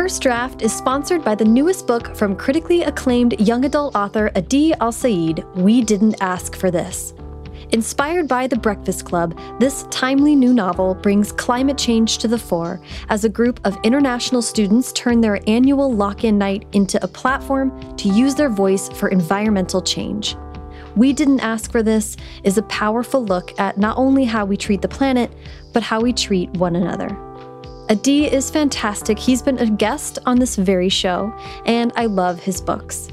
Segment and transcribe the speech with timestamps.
[0.00, 4.72] First Draft is sponsored by the newest book from critically acclaimed young adult author Adi
[4.80, 7.12] Alsaid, We Didn't Ask for This.
[7.72, 12.80] Inspired by The Breakfast Club, this timely new novel brings climate change to the fore
[13.10, 17.78] as a group of international students turn their annual lock in night into a platform
[17.96, 20.34] to use their voice for environmental change.
[20.96, 24.80] We Didn't Ask for This is a powerful look at not only how we treat
[24.80, 25.30] the planet,
[25.74, 27.29] but how we treat one another.
[27.90, 29.18] Adi is fantastic.
[29.18, 31.34] He's been a guest on this very show,
[31.66, 33.08] and I love his books.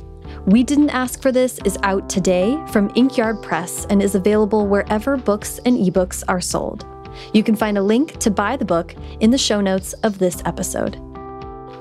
[0.45, 5.17] We Didn't Ask for This is out today from Inkyard Press and is available wherever
[5.17, 6.85] books and ebooks are sold.
[7.33, 10.43] You can find a link to buy the book in the show notes of this
[10.45, 11.01] episode.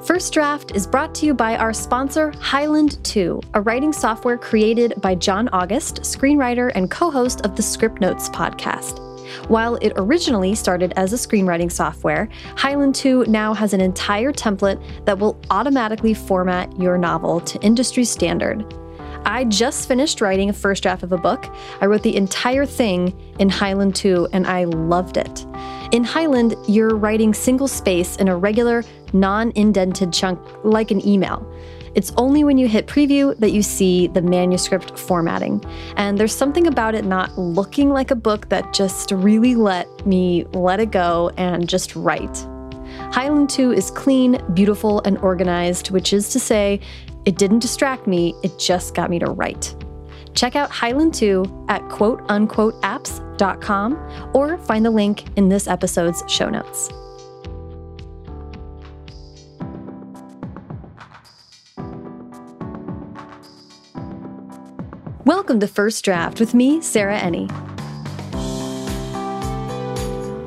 [0.06, 4.94] First Draft is brought to you by our sponsor, Highland 2, a writing software created
[5.02, 9.05] by John August, screenwriter and co host of the Scriptnotes podcast.
[9.48, 14.82] While it originally started as a screenwriting software, Highland 2 now has an entire template
[15.04, 18.64] that will automatically format your novel to industry standard.
[19.26, 21.52] I just finished writing a first draft of a book.
[21.80, 25.44] I wrote the entire thing in Highland 2 and I loved it.
[25.90, 31.44] In Highland, you're writing single space in a regular, non indented chunk like an email.
[31.96, 35.64] It's only when you hit preview that you see the manuscript formatting.
[35.96, 40.44] And there's something about it not looking like a book that just really let me
[40.52, 42.36] let it go and just write.
[43.12, 46.80] Highland 2 is clean, beautiful, and organized, which is to say,
[47.24, 49.74] it didn't distract me, it just got me to write.
[50.34, 56.90] Check out Highland 2 at quoteunquoteapps.com or find the link in this episode's show notes.
[65.26, 67.50] Welcome to First Draft with me, Sarah Enni.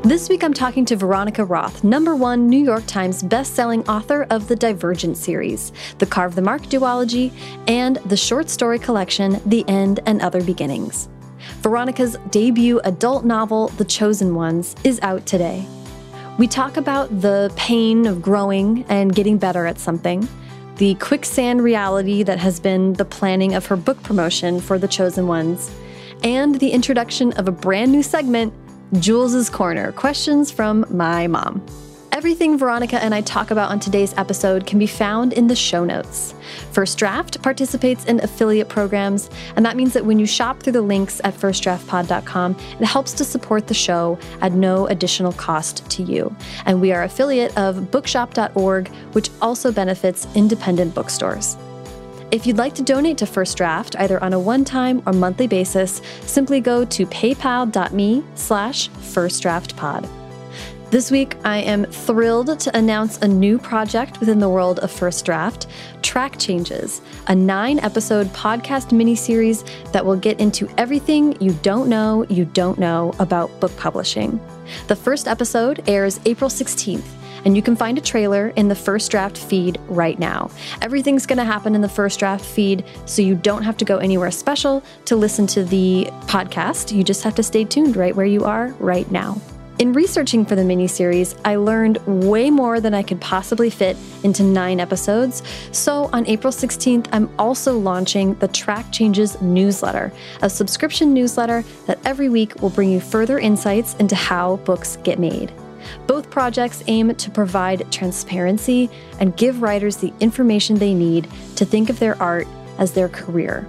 [0.04, 4.48] This week I'm talking to Veronica Roth, number one New York Times bestselling author of
[4.48, 7.34] the Divergent series, the Carve the Mark duology,
[7.68, 11.10] and the short story collection The End and Other Beginnings.
[11.58, 15.68] Veronica's debut adult novel, The Chosen Ones, is out today.
[16.38, 20.26] We talk about the pain of growing and getting better at something,
[20.80, 25.28] the quicksand reality that has been the planning of her book promotion for The Chosen
[25.28, 25.70] Ones,
[26.24, 28.54] and the introduction of a brand new segment,
[28.94, 31.62] Jules's Corner Questions from My Mom.
[32.12, 35.86] Everything Veronica and I talk about on today's episode can be found in the show
[35.86, 36.34] notes.
[36.72, 40.82] First Draft participates in affiliate programs, and that means that when you shop through the
[40.82, 46.36] links at firstdraftpod.com, it helps to support the show at no additional cost to you.
[46.66, 51.58] And we are affiliate of bookshop.org, which also benefits independent bookstores.
[52.32, 56.02] If you'd like to donate to First Draft, either on a one-time or monthly basis,
[56.22, 60.19] simply go to paypal.me slash firstdraftpod.
[60.92, 65.24] This week, I am thrilled to announce a new project within the world of First
[65.24, 65.68] Draft
[66.02, 72.26] Track Changes, a nine episode podcast miniseries that will get into everything you don't know
[72.28, 74.42] you don't know about book publishing.
[74.88, 77.06] The first episode airs April 16th
[77.46, 80.50] and you can find a trailer in the first draft feed right now.
[80.82, 83.98] Everything's going to happen in the first draft feed, so you don't have to go
[83.98, 86.92] anywhere special to listen to the podcast.
[86.92, 89.40] You just have to stay tuned right where you are right now.
[89.80, 93.96] In researching for the miniseries, I learned way more than I could possibly fit
[94.26, 95.42] into nine episodes.
[95.72, 101.98] So on April 16th, I'm also launching the Track Changes newsletter, a subscription newsletter that
[102.04, 105.54] every week will bring you further insights into how books get made.
[106.08, 108.90] Both projects aim to provide transparency
[109.22, 113.66] and give writers the information they need to think of their art as their career.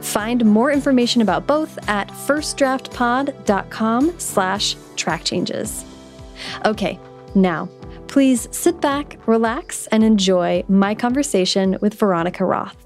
[0.00, 5.84] Find more information about both at firstdraftpod.com slash track changes.
[6.64, 6.98] Okay,
[7.34, 7.68] now
[8.08, 12.76] please sit back, relax, and enjoy my conversation with Veronica Roth.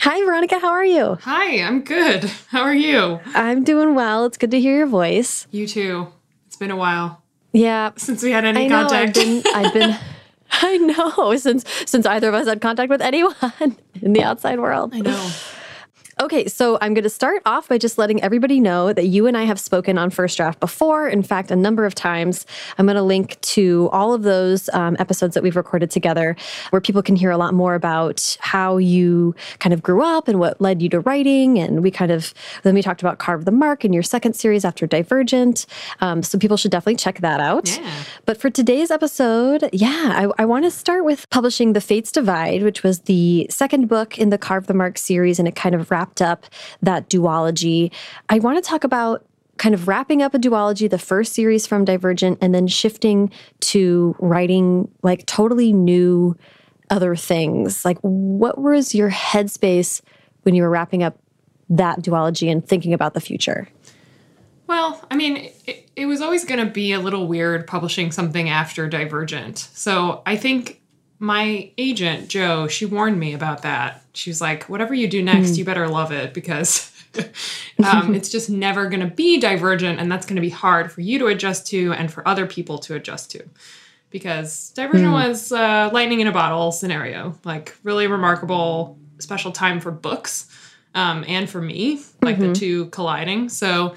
[0.00, 0.58] Hi, Veronica.
[0.58, 1.16] How are you?
[1.22, 2.24] Hi, I'm good.
[2.48, 3.20] How are you?
[3.34, 4.26] I'm doing well.
[4.26, 5.46] It's good to hear your voice.
[5.50, 6.08] You too.
[6.46, 7.22] It's been a while.
[7.54, 7.92] Yeah.
[7.96, 9.16] Since we had any I know, contact.
[9.16, 9.96] I've been, I've been
[10.62, 13.34] I know since since either of us had contact with anyone
[14.00, 14.94] in the outside world.
[14.94, 15.30] I know.
[16.20, 19.36] Okay, so I'm going to start off by just letting everybody know that you and
[19.36, 21.08] I have spoken on First Draft before.
[21.08, 22.46] In fact, a number of times.
[22.78, 26.36] I'm going to link to all of those um, episodes that we've recorded together
[26.70, 30.38] where people can hear a lot more about how you kind of grew up and
[30.38, 31.58] what led you to writing.
[31.58, 32.32] And we kind of,
[32.62, 35.66] then we talked about Carve the Mark in your second series after Divergent.
[36.00, 37.76] Um, so people should definitely check that out.
[37.76, 37.90] Yeah.
[38.24, 42.62] But for today's episode, yeah, I, I want to start with publishing The Fates Divide,
[42.62, 45.90] which was the second book in the Carve the Mark series, and it kind of
[46.04, 46.46] wrapped up
[46.82, 47.90] that duology.
[48.28, 49.24] I want to talk about
[49.56, 53.30] kind of wrapping up a duology, the first series from Divergent, and then shifting
[53.60, 56.36] to writing like totally new
[56.90, 57.84] other things.
[57.84, 60.02] Like, what was your headspace
[60.42, 61.18] when you were wrapping up
[61.70, 63.68] that duology and thinking about the future?
[64.66, 68.48] Well, I mean, it, it was always going to be a little weird publishing something
[68.50, 69.58] after Divergent.
[69.58, 70.80] So I think
[71.18, 74.02] my agent, Joe, she warned me about that.
[74.12, 75.58] She was like, whatever you do next, mm.
[75.58, 76.92] you better love it because
[77.84, 80.00] um, it's just never going to be Divergent.
[80.00, 82.78] And that's going to be hard for you to adjust to and for other people
[82.78, 83.44] to adjust to.
[84.10, 85.28] Because Divergent mm.
[85.28, 90.48] was uh, lightning in a bottle scenario, like really remarkable, special time for books
[90.94, 92.48] um, and for me, like mm-hmm.
[92.48, 93.48] the two colliding.
[93.48, 93.94] So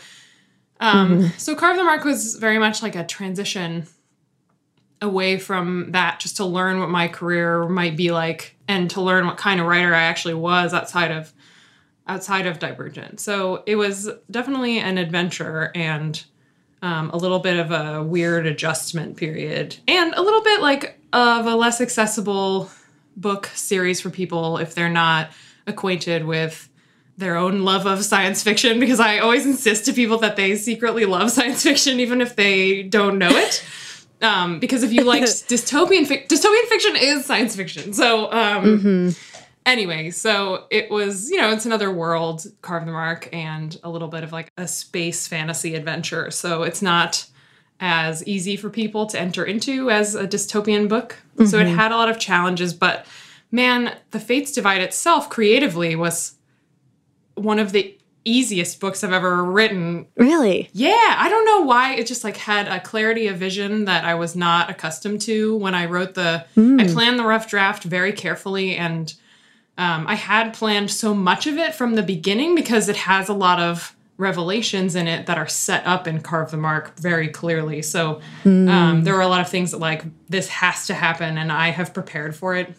[0.79, 1.37] um, mm-hmm.
[1.37, 3.87] So Carve the Mark was very much like a transition
[5.01, 9.25] away from that just to learn what my career might be like and to learn
[9.25, 11.33] what kind of writer I actually was outside of
[12.07, 13.19] outside of Divergent.
[13.19, 16.23] So it was definitely an adventure and
[16.81, 21.45] um, a little bit of a weird adjustment period and a little bit like of
[21.45, 22.69] a less accessible
[23.15, 25.31] book series for people if they're not
[25.65, 26.69] acquainted with
[27.17, 31.05] their own love of science fiction because I always insist to people that they secretly
[31.05, 33.63] love science fiction even if they don't know it.
[34.21, 37.93] Um, because if you like dystopian fi- dystopian fiction is science fiction.
[37.93, 39.09] So um, mm-hmm.
[39.65, 44.07] anyway, so it was you know it's another world, carve the mark, and a little
[44.07, 46.31] bit of like a space fantasy adventure.
[46.31, 47.27] So it's not
[47.79, 51.15] as easy for people to enter into as a dystopian book.
[51.35, 51.45] Mm-hmm.
[51.45, 51.75] So it mm-hmm.
[51.75, 53.05] had a lot of challenges, but
[53.51, 56.35] man, the Fates Divide itself creatively was
[57.35, 57.96] one of the
[58.29, 60.07] easiest books I've ever written.
[60.15, 60.69] Really?
[60.73, 64.15] Yeah, I don't know why it just like had a clarity of vision that I
[64.15, 66.81] was not accustomed to when I wrote the mm.
[66.81, 69.13] I planned the rough draft very carefully and
[69.77, 73.33] um, I had planned so much of it from the beginning because it has a
[73.33, 77.83] lot of revelations in it that are set up and Carve the Mark very clearly.
[77.83, 78.67] So mm.
[78.67, 81.69] um, there were a lot of things that like this has to happen and I
[81.69, 82.73] have prepared for it.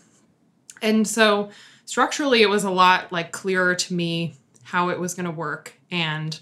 [0.82, 1.50] And so
[1.84, 4.34] structurally it was a lot like clearer to me
[4.70, 6.40] how it was going to work and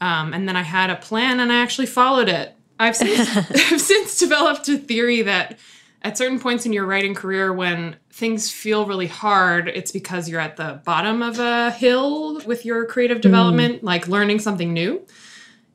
[0.00, 2.54] um, and then I had a plan and I actually followed it.
[2.78, 3.36] I've since,
[3.72, 5.58] I've since developed a theory that
[6.02, 10.40] at certain points in your writing career when things feel really hard, it's because you're
[10.40, 13.84] at the bottom of a hill with your creative development, mm.
[13.84, 15.04] like learning something new.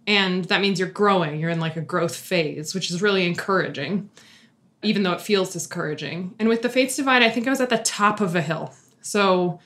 [0.08, 4.10] And that means you're growing, you're in like a growth phase, which is really encouraging,
[4.84, 6.34] even though it feels discouraging.
[6.40, 8.74] And with the Fates Divide, I think I was at the top of a hill.
[9.02, 9.60] So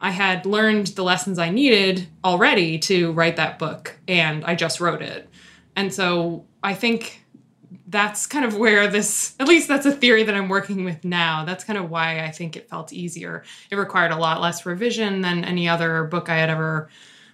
[0.00, 4.80] I had learned the lessons I needed already to write that book, and I just
[4.80, 5.28] wrote it.
[5.76, 7.24] And so I think
[7.86, 11.44] that's kind of where this, at least that's a theory that I'm working with now.
[11.44, 13.42] That's kind of why I think it felt easier.
[13.70, 16.88] It required a lot less revision than any other book I had ever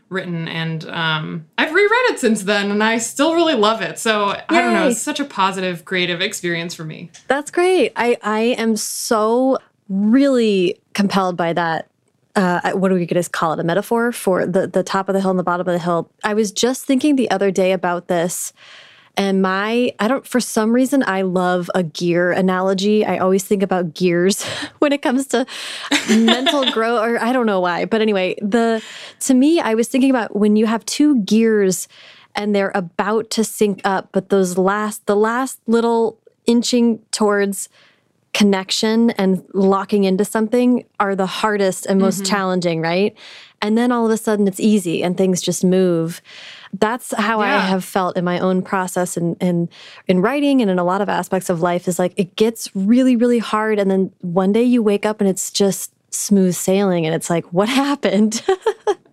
[0.08, 4.28] written and um, i've reread it since then and i still really love it so
[4.28, 4.42] Yay.
[4.50, 8.38] i don't know it's such a positive creative experience for me that's great i i
[8.38, 9.58] am so
[9.88, 11.90] really compelled by that
[12.36, 13.58] uh, what are we going to call it?
[13.58, 16.10] A metaphor for the the top of the hill and the bottom of the hill.
[16.22, 18.52] I was just thinking the other day about this,
[19.16, 23.04] and my I don't for some reason I love a gear analogy.
[23.04, 24.44] I always think about gears
[24.78, 25.46] when it comes to
[26.10, 28.82] mental growth, or I don't know why, but anyway, the
[29.20, 31.88] to me I was thinking about when you have two gears
[32.34, 37.70] and they're about to sync up, but those last the last little inching towards
[38.36, 42.34] connection and locking into something are the hardest and most mm-hmm.
[42.34, 43.16] challenging, right?
[43.62, 46.20] And then all of a sudden it's easy and things just move.
[46.74, 47.56] That's how yeah.
[47.56, 49.68] I have felt in my own process and in, in,
[50.06, 53.16] in writing and in a lot of aspects of life is like it gets really,
[53.16, 53.78] really hard.
[53.78, 57.50] And then one day you wake up and it's just smooth sailing and it's like,
[57.54, 58.42] what happened?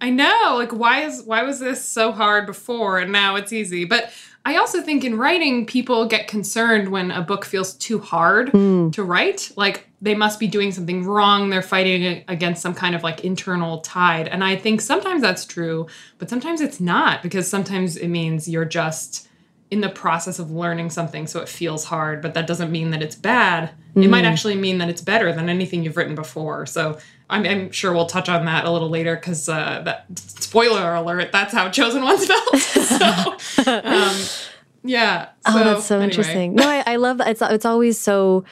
[0.02, 0.56] I know.
[0.58, 3.86] Like why is why was this so hard before and now it's easy?
[3.86, 4.12] But
[4.46, 8.92] I also think in writing, people get concerned when a book feels too hard mm.
[8.92, 9.52] to write.
[9.56, 11.50] Like they must be doing something wrong.
[11.50, 14.28] They're fighting against some kind of like internal tide.
[14.28, 18.66] And I think sometimes that's true, but sometimes it's not because sometimes it means you're
[18.66, 19.30] just
[19.72, 23.02] in the process of learning something so it feels hard, but that doesn't mean that
[23.02, 23.72] it's bad.
[23.96, 24.04] Mm.
[24.04, 24.32] It might hmm.
[24.32, 26.66] actually mean that it's better than anything you've written before.
[26.68, 27.00] So
[27.34, 31.32] I'm, I'm sure we'll touch on that a little later because uh, that spoiler alert,
[31.32, 32.62] that's how Chosen Ones felt.
[32.62, 34.16] so, um,
[34.84, 35.26] yeah.
[35.26, 36.10] So, oh, that's so anyway.
[36.12, 36.56] interesting.
[36.56, 37.30] No, I, I love that.
[37.30, 38.46] It's it's always so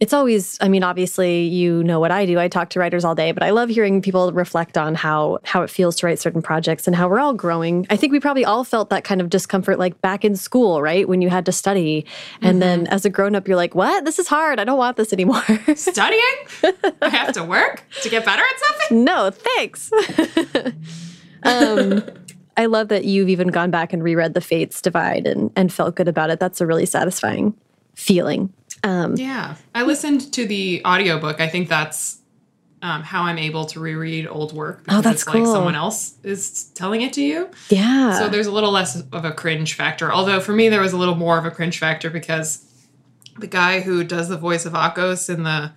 [0.00, 2.38] it's always i mean obviously you know what i do.
[2.38, 5.62] I talk to writers all day but i love hearing people reflect on how how
[5.62, 7.86] it feels to write certain projects and how we're all growing.
[7.90, 11.08] I think we probably all felt that kind of discomfort like back in school right?
[11.08, 12.04] When you had to study.
[12.42, 12.58] And mm-hmm.
[12.58, 14.04] then as a grown-up you're like what?
[14.04, 14.60] This is hard.
[14.60, 15.42] I don't want this anymore.
[15.74, 16.36] Studying?
[17.02, 19.04] I have to work to get better at something?
[19.04, 19.90] No thanks.
[21.42, 22.02] Um
[22.56, 25.94] I love that you've even gone back and reread The Fates Divide and, and felt
[25.94, 26.40] good about it.
[26.40, 27.54] That's a really satisfying
[27.94, 28.52] feeling.
[28.84, 29.56] Um, yeah.
[29.74, 31.40] I listened to the audiobook.
[31.40, 32.18] I think that's
[32.82, 34.84] um, how I'm able to reread old work.
[34.88, 35.40] Oh, that's it's cool.
[35.42, 37.48] like someone else is telling it to you.
[37.68, 38.18] yeah.
[38.18, 40.12] So there's a little less of a cringe factor.
[40.12, 42.62] Although for me, there was a little more of a cringe factor because
[43.38, 45.72] the guy who does the voice of Akos in the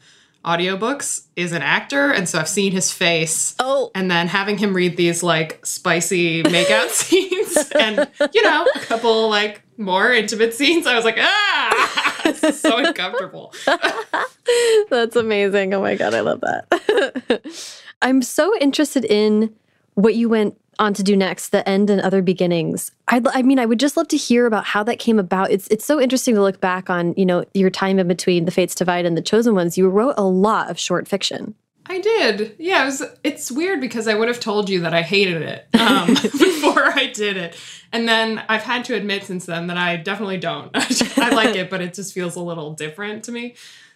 [0.46, 2.12] audiobooks is an actor.
[2.12, 3.56] And so I've seen his face.
[3.60, 8.80] oh, And then having him read these like spicy makeout scenes and, you know, a
[8.80, 13.54] couple like more intimate scenes, I was like, ah, is so uncomfortable.
[14.90, 15.74] That's amazing.
[15.74, 17.42] Oh my God, I love that.
[18.02, 19.54] I'm so interested in
[19.96, 22.92] what you went on to do next, the end and other beginnings.
[23.10, 25.52] I, I mean, I would just love to hear about how that came about.
[25.52, 28.52] It's it's so interesting to look back on, you know, your time in between the
[28.52, 29.78] Fates Divide and the Chosen Ones.
[29.78, 31.56] You wrote a lot of short fiction.
[31.90, 32.56] I did.
[32.60, 33.04] Yeah, it was.
[33.24, 37.12] It's weird because I would have told you that I hated it um, before I
[37.12, 37.58] did it,
[37.92, 40.70] and then I've had to admit since then that I definitely don't.
[41.18, 43.56] I like it, but it just feels a little different to me.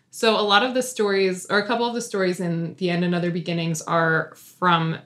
[0.09, 3.03] So a lot of the stories, or a couple of the stories in the end
[3.03, 4.97] and other beginnings, are from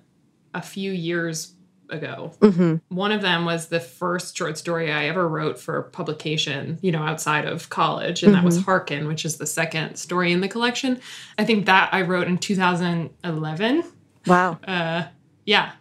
[0.54, 1.54] a few years
[1.90, 2.34] ago.
[2.40, 2.96] Mm-hmm.
[2.96, 7.02] One of them was the first short story I ever wrote for publication, you know,
[7.04, 8.66] outside of college, and that was mm-hmm.
[8.66, 11.00] Harkin, which is the second story in the collection.
[11.38, 13.84] I think that I wrote in 2011.
[14.26, 14.60] Wow.
[14.68, 15.06] Uh,
[15.46, 15.72] yeah.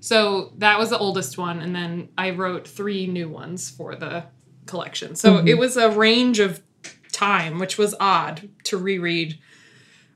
[0.00, 4.24] So that was the oldest one, and then I wrote three new ones for the
[4.66, 5.14] collection.
[5.14, 5.48] So mm-hmm.
[5.48, 6.62] it was a range of
[7.12, 9.38] time, which was odd to reread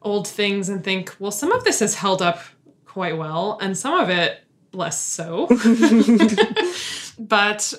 [0.01, 2.41] old things and think, well, some of this has held up
[2.87, 4.44] quite well, and some of it
[4.75, 5.47] less so.
[7.19, 7.75] but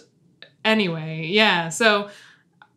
[0.63, 1.69] anyway, yeah.
[1.69, 2.09] So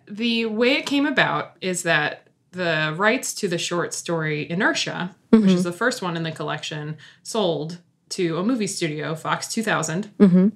[0.07, 5.51] the way it came about is that the rights to the short story Inertia, which
[5.51, 7.79] is the first one in the collection, sold
[8.11, 10.11] to a movie studio, Fox 2000.
[10.19, 10.53] Mhm.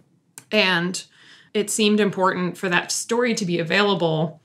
[0.50, 1.04] And
[1.52, 4.40] it seemed important for that story to be available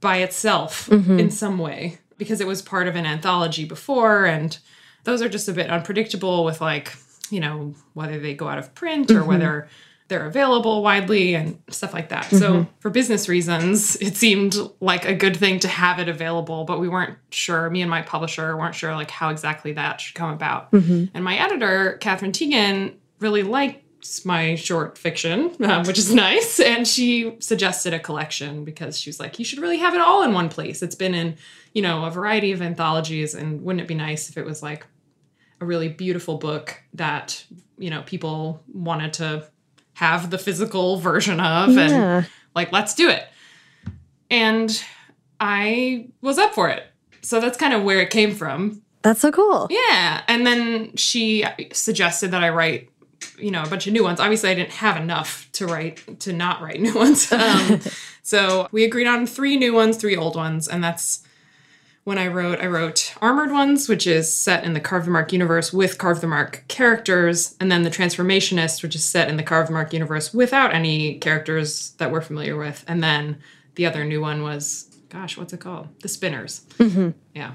[0.00, 4.26] by itself in some way because it was part of an anthology before.
[4.26, 4.56] And
[5.04, 6.94] those are just a bit unpredictable with, like,
[7.30, 9.28] you know, whether they go out of print or mm-hmm.
[9.28, 9.68] whether
[10.08, 12.24] they're available widely and stuff like that.
[12.24, 12.70] So, mm-hmm.
[12.80, 16.88] for business reasons, it seemed like a good thing to have it available, but we
[16.88, 17.68] weren't sure.
[17.68, 20.72] Me and my publisher weren't sure like how exactly that should come about.
[20.72, 21.04] Mm-hmm.
[21.12, 23.84] And my editor, Katherine Tegen, really liked
[24.24, 26.60] my short fiction, um, which is nice.
[26.60, 30.22] And she suggested a collection because she was like, you should really have it all
[30.22, 30.82] in one place.
[30.82, 31.36] It's been in,
[31.74, 33.34] you know, a variety of anthologies.
[33.34, 34.86] And wouldn't it be nice if it was like
[35.60, 37.44] a really beautiful book that,
[37.78, 39.44] you know, people wanted to
[39.94, 42.18] have the physical version of Yeah.
[42.18, 43.24] and like let's do it.
[44.30, 44.82] And
[45.40, 46.84] i was up for it.
[47.22, 48.82] So that's kind of where it came from.
[49.02, 49.68] That's so cool.
[49.70, 50.22] yeah.
[50.28, 52.90] And then she suggested that i write
[53.38, 54.20] you know a bunch of new ones.
[54.20, 57.30] Obviously i didn't have enough to write to not write new ones.
[57.32, 57.80] Um,
[58.22, 61.24] so we agreed on three new ones three old ones and that's
[62.08, 65.30] when I wrote, I wrote Armored Ones, which is set in the Carve the Mark
[65.30, 69.42] universe with Carve the Mark characters, and then The Transformationist, which is set in the
[69.42, 72.82] Carve the Mark universe without any characters that we're familiar with.
[72.88, 73.36] And then
[73.74, 75.88] the other new one was, gosh, what's it called?
[76.00, 76.62] The Spinners.
[77.34, 77.52] Yeah.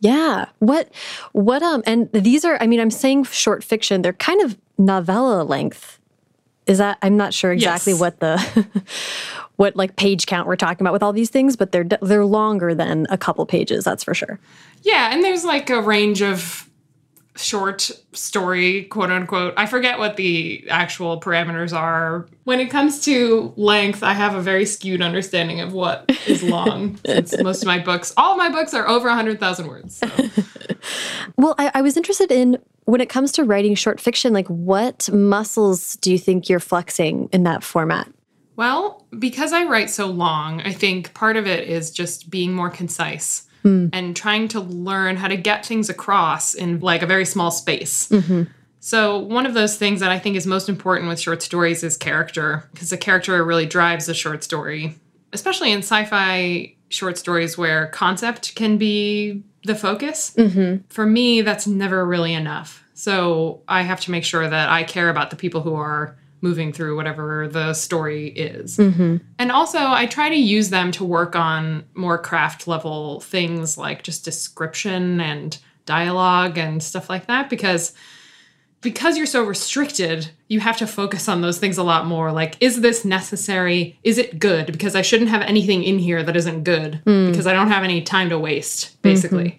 [0.00, 0.50] Yeah.
[0.58, 0.92] What
[1.32, 5.42] what um and these are I mean I'm saying short fiction, they're kind of novella
[5.44, 5.98] length.
[6.66, 8.00] Is that I'm not sure exactly Yes.
[8.00, 8.66] what the
[9.58, 12.74] what like page count we're talking about with all these things, but they're they're longer
[12.74, 14.40] than a couple pages, that's for sure.
[14.82, 16.68] Yeah, and there's like a range of
[17.36, 19.54] short story, quote unquote.
[19.56, 22.28] I forget what the actual parameters are.
[22.44, 26.98] When it comes to length, I have a very skewed understanding of what is long.
[27.06, 29.96] since most of my books, all of my books are over 100,000 words.
[29.96, 30.08] So.
[31.36, 35.08] Well, I, I was interested in when it comes to writing short fiction, like what
[35.12, 38.08] muscles do you think you're flexing in that format?
[38.58, 42.70] Well, because I write so long, I think part of it is just being more
[42.70, 43.86] concise hmm.
[43.92, 48.08] and trying to learn how to get things across in like a very small space.
[48.08, 48.50] Mm-hmm.
[48.80, 51.96] So, one of those things that I think is most important with short stories is
[51.96, 54.96] character, because the character really drives the short story,
[55.32, 60.34] especially in sci fi short stories where concept can be the focus.
[60.36, 60.82] Mm-hmm.
[60.88, 62.82] For me, that's never really enough.
[62.94, 66.72] So, I have to make sure that I care about the people who are moving
[66.72, 68.76] through whatever the story is.
[68.76, 69.16] Mm-hmm.
[69.38, 74.02] And also, I try to use them to work on more craft level things like
[74.02, 77.94] just description and dialogue and stuff like that because
[78.80, 82.30] because you're so restricted, you have to focus on those things a lot more.
[82.30, 83.98] Like, is this necessary?
[84.04, 84.70] Is it good?
[84.70, 87.30] Because I shouldn't have anything in here that isn't good hmm.
[87.30, 89.50] because I don't have any time to waste, basically.
[89.50, 89.58] Mm-hmm.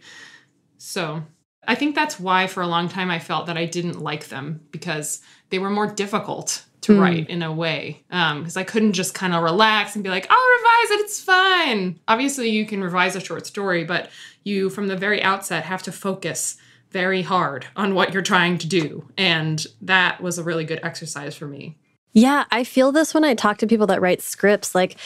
[0.77, 1.23] So
[1.67, 4.61] I think that's why for a long time I felt that I didn't like them
[4.71, 6.99] because they were more difficult to hmm.
[6.99, 10.27] write in a way um, because I couldn't just kind of relax and be like,
[10.29, 11.99] I'll revise it, it's fine.
[12.07, 14.09] Obviously, you can revise a short story, but
[14.43, 16.57] you, from the very outset, have to focus
[16.91, 19.07] very hard on what you're trying to do.
[19.17, 21.77] And that was a really good exercise for me.
[22.13, 24.73] Yeah, I feel this when I talk to people that write scripts.
[24.73, 24.97] Like,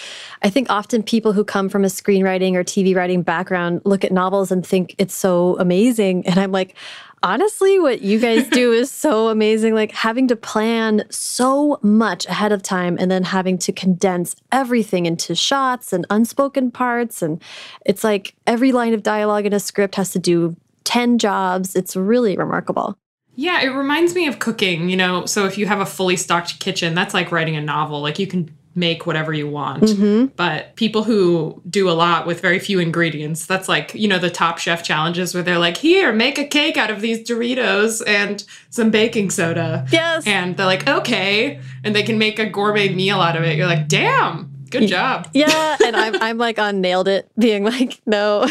[0.41, 4.13] I think often people who come from a screenwriting or TV writing background look at
[4.13, 6.25] novels and think it's so amazing.
[6.25, 6.75] And I'm like,
[7.23, 9.73] honestly, what you guys do is so amazing.
[9.73, 15.05] Like, having to plan so much ahead of time and then having to condense everything
[15.05, 17.21] into shots and unspoken parts.
[17.21, 17.41] And
[17.85, 21.75] it's like every line of dialogue in a script has to do 10 jobs.
[21.75, 22.97] It's really remarkable.
[23.35, 25.25] Yeah, it reminds me of cooking, you know.
[25.25, 28.01] So if you have a fully stocked kitchen, that's like writing a novel.
[28.01, 29.83] Like you can make whatever you want.
[29.83, 30.25] Mm-hmm.
[30.35, 34.29] But people who do a lot with very few ingredients, that's like, you know, the
[34.29, 38.43] top chef challenges where they're like, here, make a cake out of these Doritos and
[38.69, 39.85] some baking soda.
[39.91, 40.25] Yes.
[40.25, 41.59] And they're like, okay.
[41.83, 43.57] And they can make a gourmet meal out of it.
[43.57, 45.27] You're like, damn, good job.
[45.33, 45.77] Yeah.
[45.85, 48.47] And I'm, I'm like on nailed it, being like, no.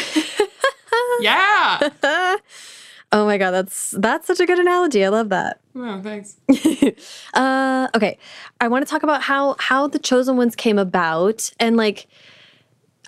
[1.20, 1.90] Yeah.
[3.12, 5.04] oh my God, that's that's such a good analogy.
[5.04, 5.60] I love that.
[5.74, 6.36] Thanks.
[7.34, 8.18] Uh, okay,
[8.60, 12.06] I want to talk about how how the chosen ones came about, and like,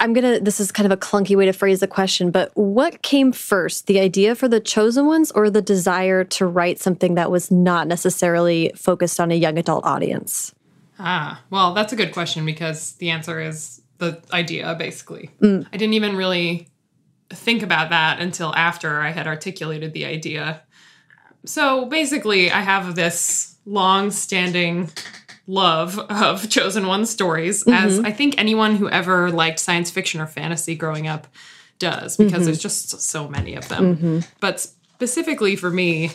[0.00, 0.40] I'm gonna.
[0.40, 3.86] This is kind of a clunky way to phrase the question, but what came first,
[3.86, 7.86] the idea for the chosen ones, or the desire to write something that was not
[7.86, 10.54] necessarily focused on a young adult audience?
[10.98, 15.30] Ah, well, that's a good question because the answer is the idea, basically.
[15.72, 16.68] I didn't even really
[17.30, 20.62] think about that until after I had articulated the idea.
[21.44, 24.90] So basically, I have this long standing
[25.46, 28.06] love of Chosen One stories, as mm-hmm.
[28.06, 31.26] I think anyone who ever liked science fiction or fantasy growing up
[31.78, 32.44] does, because mm-hmm.
[32.44, 33.96] there's just so many of them.
[33.96, 34.18] Mm-hmm.
[34.40, 36.12] But specifically for me,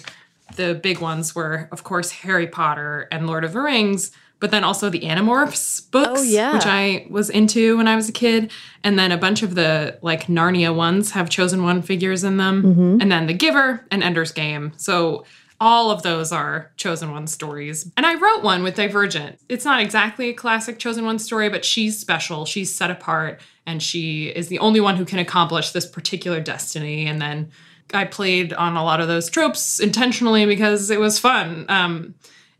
[0.55, 4.63] the big ones were, of course, Harry Potter and Lord of the Rings, but then
[4.63, 6.53] also the Animorphs books, Oh, yeah.
[6.53, 8.51] which I was into when I was a kid.
[8.83, 12.63] And then a bunch of the like Narnia ones have chosen one figures in them.
[12.63, 13.01] Mm-hmm.
[13.01, 14.71] And then The Giver and Ender's Game.
[14.77, 15.25] So
[15.61, 17.91] all of those are chosen one stories.
[17.97, 19.39] And I wrote one with Divergent.
[19.49, 22.45] It's not exactly a classic chosen one story, but she's special.
[22.45, 27.07] She's set apart and she is the only one who can accomplish this particular destiny.
[27.07, 27.51] And then
[27.93, 31.65] I played on a lot of those tropes intentionally because it was fun.
[31.67, 32.13] Um,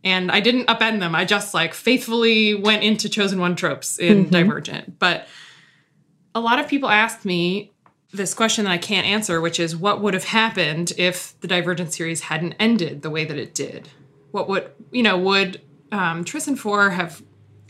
[0.04, 1.16] and I didn't upend them.
[1.16, 5.00] I just like faithfully went into chosen one tropes in Divergent.
[5.00, 5.28] But
[6.34, 7.72] a lot of people ask me
[8.12, 11.94] this question that I can't answer, which is what would have happened if the Divergent
[11.94, 13.90] series hadn't ended the way that it did?
[14.32, 17.22] What would, you know, would um, Tris and Four have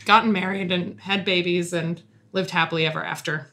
[0.04, 3.50] gotten married and had babies and lived happily ever after?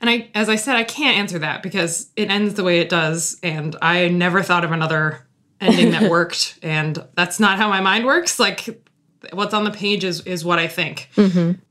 [0.00, 2.88] And I, as I said, I can't answer that because it ends the way it
[2.88, 5.26] does, and I never thought of another
[5.60, 8.38] ending that worked, and that's not how my mind works.
[8.38, 8.82] Like,
[9.32, 11.10] what's on the page is is what I think.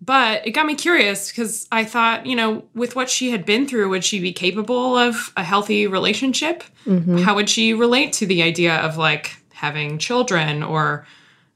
[0.02, 3.67] But it got me curious because I thought, you know, with what she had been
[3.67, 6.63] through, would she be capable of a healthy relationship?
[7.19, 11.06] How would she relate to the idea of like having children or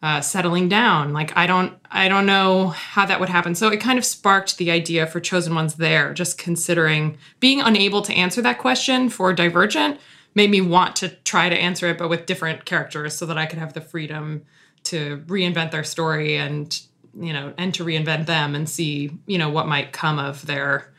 [0.02, 1.14] uh, settling down?
[1.14, 3.56] Like, I don't, I don't know how that would happen.
[3.56, 6.14] So it kind of sparked the idea for chosen ones there.
[6.14, 10.00] Just considering being unable to answer that question for Divergent
[10.36, 13.46] made me want to try to answer it, but with different characters, so that I
[13.46, 14.44] could have the freedom
[14.86, 16.80] to reinvent their story and
[17.16, 20.92] you know and to reinvent them and see you know what might come of their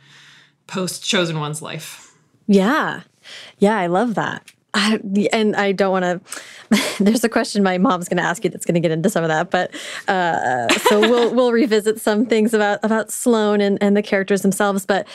[0.67, 2.05] post chosen one's life
[2.47, 3.03] Yeah.
[3.59, 4.53] Yeah, I love that.
[4.75, 5.01] I,
[5.33, 6.43] and I don't want to.
[7.05, 9.23] There's a question my mom's going to ask you that's going to get into some
[9.23, 9.73] of that, but
[10.09, 14.85] uh, so we'll we'll revisit some things about about Sloane and, and the characters themselves.
[14.85, 15.07] But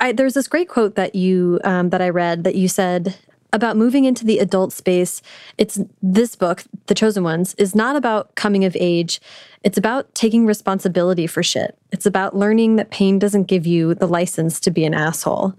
[0.00, 3.16] I, there's this great quote that you um, that I read that you said
[3.52, 5.22] about moving into the adult space.
[5.58, 9.20] It's this book, The Chosen Ones, is not about coming of age.
[9.62, 11.76] It's about taking responsibility for shit.
[11.92, 15.54] It's about learning that pain doesn't give you the license to be an asshole.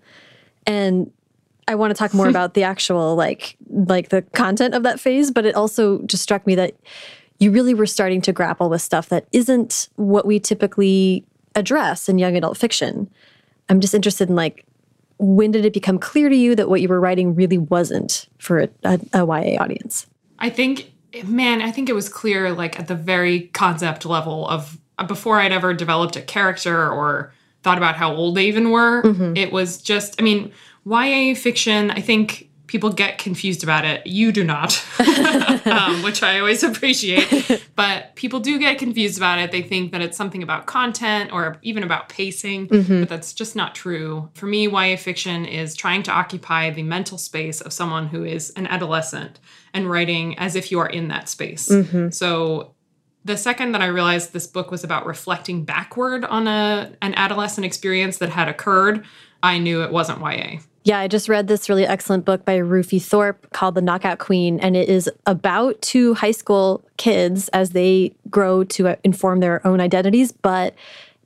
[0.66, 1.12] And
[1.68, 5.32] I want to talk more about the actual like like the content of that phase,
[5.32, 6.76] but it also just struck me that
[7.40, 11.26] you really were starting to grapple with stuff that isn't what we typically
[11.56, 13.10] address in young adult fiction.
[13.72, 14.66] I'm just interested in like
[15.18, 18.62] when did it become clear to you that what you were writing really wasn't for
[18.62, 20.08] a, a, a YA audience?
[20.42, 20.92] i think
[21.26, 25.40] man i think it was clear like at the very concept level of uh, before
[25.40, 27.32] i'd ever developed a character or
[27.64, 29.38] thought about how old they even were mm-hmm.
[29.38, 30.52] it was just i mean
[30.86, 34.08] ya fiction i think people get confused about it.
[34.08, 34.82] You do not,
[35.68, 37.62] um, which I always appreciate.
[37.76, 39.52] But people do get confused about it.
[39.52, 42.68] They think that it's something about content or even about pacing,
[43.02, 44.30] but that's just not true.
[44.36, 48.52] For me, YA fiction is trying to occupy the mental space of someone who is
[48.52, 49.40] an adolescent
[49.74, 51.70] and writing as if you are in that space.
[52.12, 52.74] So
[53.26, 57.66] the second that I realized this book was about reflecting backward on a an adolescent
[57.66, 59.04] experience that had occurred,
[59.44, 60.60] I knew it wasn't YA.
[60.84, 64.60] Yeah, I just read this really excellent book by Rufi Thorpe called The Knockout Queen,
[64.60, 69.66] and it is about two high school kids as they grow to uh, inform their
[69.66, 70.74] own identities, but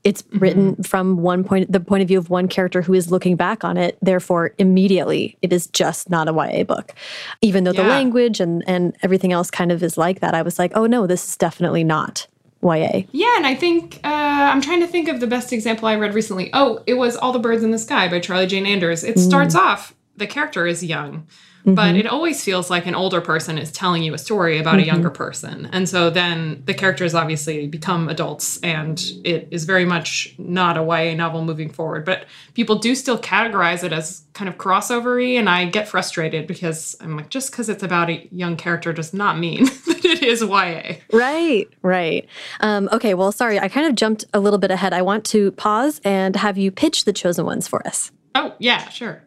[0.03, 3.35] it's written from one point the point of view of one character who is looking
[3.35, 6.93] back on it therefore immediately it is just not a ya book.
[7.41, 10.59] Even though the language and and everything else kind of is like that i was
[10.59, 12.27] like oh no this is definitely not
[12.73, 14.07] ya Yeah, and I think uh,
[14.51, 16.49] I'm trying to think of the best example I read recently.
[16.53, 19.03] Oh, it was All the Birds in the Sky by Charlie Jane Anders.
[19.03, 21.27] It starts off the character is young,
[21.65, 24.85] but it always feels like an older person is telling you a story about a
[24.85, 25.67] younger person.
[25.71, 30.83] And so then the characters obviously become adults, and it is very much not a
[30.83, 32.05] YA novel moving forward.
[32.05, 36.95] But people do still categorize it as kind of crossovery, and I get frustrated because
[37.01, 40.41] I'm like, just because it's about a young character does not mean that it is
[40.41, 40.95] YA.
[41.11, 42.27] right right
[42.59, 45.51] um, okay well sorry i kind of jumped a little bit ahead i want to
[45.53, 49.23] pause and have you pitch the chosen ones for us Oh, yeah, sure.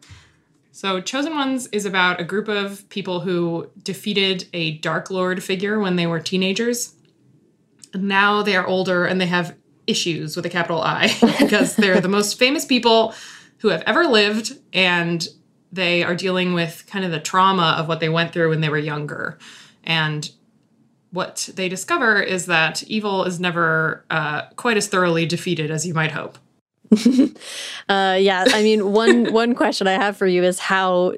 [0.71, 5.79] So, Chosen Ones is about a group of people who defeated a Dark Lord figure
[5.79, 6.95] when they were teenagers.
[7.93, 9.55] Now they are older and they have
[9.87, 11.07] issues with a capital I
[11.39, 13.15] because they're the most famous people
[13.57, 15.27] who have ever lived and
[15.71, 18.69] they are dealing with kind of the trauma of what they went through when they
[18.69, 19.37] were younger.
[19.83, 20.29] And
[21.11, 25.93] what they discover is that evil is never uh, quite as thoroughly defeated as you
[25.93, 26.37] might hope.
[27.89, 31.13] Uh, yeah, I mean, one one question I have for you is how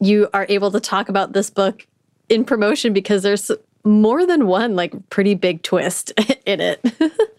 [0.00, 1.86] you are able to talk about this book
[2.28, 3.48] in promotion because there's
[3.84, 6.12] more than one like pretty big twist
[6.46, 6.80] in it.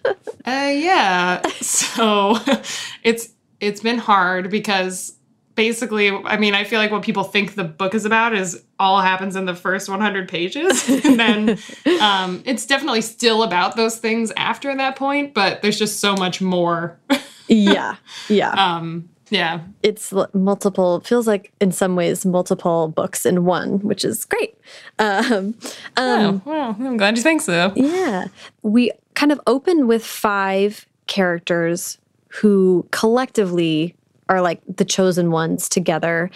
[0.05, 1.41] Uh, yeah.
[1.59, 2.37] So
[3.03, 5.16] it's it's been hard because
[5.57, 9.01] basically, I mean, I feel like what people think the book is about is all
[9.01, 11.59] happens in the first 100 pages, and then
[11.99, 15.33] um, it's definitely still about those things after that point.
[15.33, 16.97] But there's just so much more.
[17.49, 17.95] yeah,
[18.29, 18.51] yeah.
[18.51, 19.61] um, yeah.
[19.83, 21.01] it's multiple.
[21.01, 24.57] Feels like in some ways multiple books in one, which is great.
[24.99, 25.55] Um,
[25.97, 27.73] um, Oh, well, I'm glad you think so.
[27.75, 28.27] Yeah.
[28.61, 31.97] We kind of open with five characters
[32.29, 33.95] who collectively
[34.29, 36.29] are like the chosen ones together.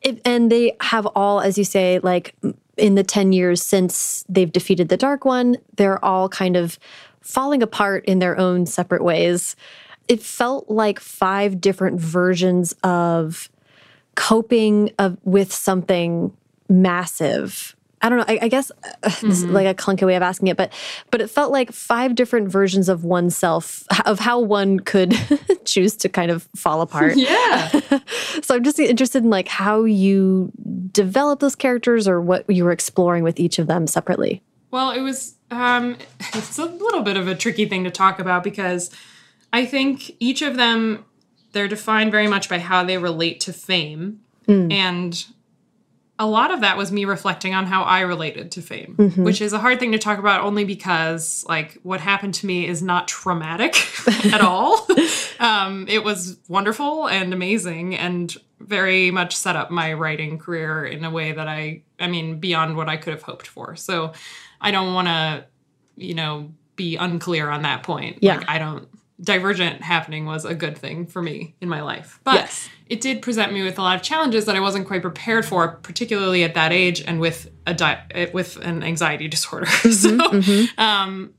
[0.00, 2.34] It, and they have all, as you say, like
[2.76, 6.78] in the 10 years since they've defeated the Dark One, they're all kind of
[7.20, 9.56] falling apart in their own separate ways.
[10.06, 13.50] It felt like five different versions of
[14.14, 16.34] coping of, with something
[16.68, 17.76] massive.
[18.00, 18.24] I don't know.
[18.28, 20.72] I, I guess uh, this is like a clunky way of asking it, but
[21.10, 25.16] but it felt like five different versions of oneself of how one could
[25.64, 27.16] choose to kind of fall apart.
[27.16, 27.68] Yeah.
[28.42, 30.52] So I'm just interested in like how you
[30.92, 34.42] develop those characters or what you were exploring with each of them separately.
[34.70, 35.96] Well, it was um
[36.34, 38.90] it's a little bit of a tricky thing to talk about because
[39.52, 41.04] I think each of them
[41.52, 44.20] they're defined very much by how they relate to fame.
[44.46, 45.26] And
[46.18, 49.52] a lot of that was me reflecting on how I related to fame, which is
[49.52, 53.06] a hard thing to talk about only because like what happened to me is not
[53.06, 53.76] traumatic
[54.32, 54.86] at all.
[55.38, 61.04] um, it was wonderful and amazing and very much set up my writing career in
[61.04, 63.76] a way that I, I mean, beyond what I could have hoped for.
[63.76, 64.12] So
[64.60, 65.44] I don't want to,
[65.96, 68.18] you know, be unclear on that point.
[68.22, 68.38] Yeah.
[68.38, 68.88] Like, I don't,
[69.20, 72.20] Divergent happening was a good thing for me in my life.
[72.22, 72.68] But Yes.
[72.86, 75.68] it did present me with a lot of challenges that I wasn't quite prepared for,
[75.82, 79.66] particularly at that age and with a di- eh, with an anxiety disorder.
[79.90, 80.18] so,
[80.78, 81.34] um,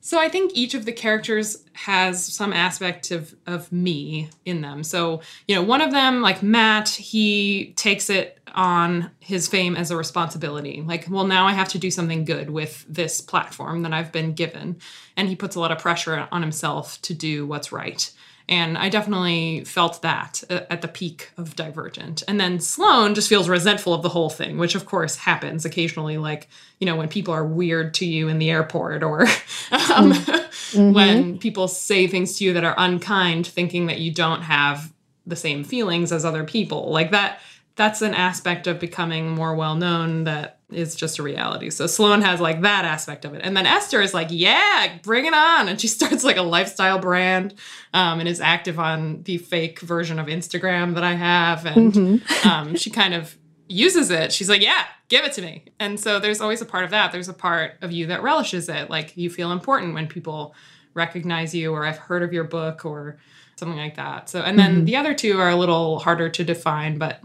[0.00, 4.84] so I think each of the characters has some aspect of of me in them.
[4.84, 9.90] So you know, one of them, like Matt, he takes it on his fame as
[9.90, 10.82] a responsibility.
[10.82, 14.32] Like, well, now I have to do something good with this platform that I've been
[14.32, 14.76] given,
[15.16, 18.10] and he puts a lot of pressure on himself to do what's right.
[18.48, 22.22] And I definitely felt that uh, at the peak of Divergent.
[22.26, 26.16] And then Sloane just feels resentful of the whole thing, which of course happens occasionally,
[26.16, 26.48] like,
[26.80, 29.26] you know, when people are weird to you in the airport or
[29.94, 30.14] um,
[30.94, 34.92] when people say things to you that are unkind, thinking that you don't have
[35.26, 36.90] the same feelings as other people.
[36.90, 37.40] Like that,
[37.76, 41.70] that's an aspect of becoming more well known that is just a reality.
[41.70, 43.40] So Sloane has like that aspect of it.
[43.42, 45.68] And then Esther is like, yeah, bring it on.
[45.68, 47.54] And she starts like a lifestyle brand
[47.94, 51.64] um, and is active on the fake version of Instagram that I have.
[51.64, 53.36] And um, she kind of
[53.68, 55.64] uses it, she's like, yeah, give it to me.
[55.78, 57.12] And so there's always a part of that.
[57.12, 58.90] There's a part of you that relishes it.
[58.90, 60.54] Like you feel important when people
[60.94, 63.18] recognize you or I've heard of your book or
[63.56, 64.28] something like that.
[64.28, 64.84] So, and then mm-hmm.
[64.84, 67.20] the other two are a little harder to define, but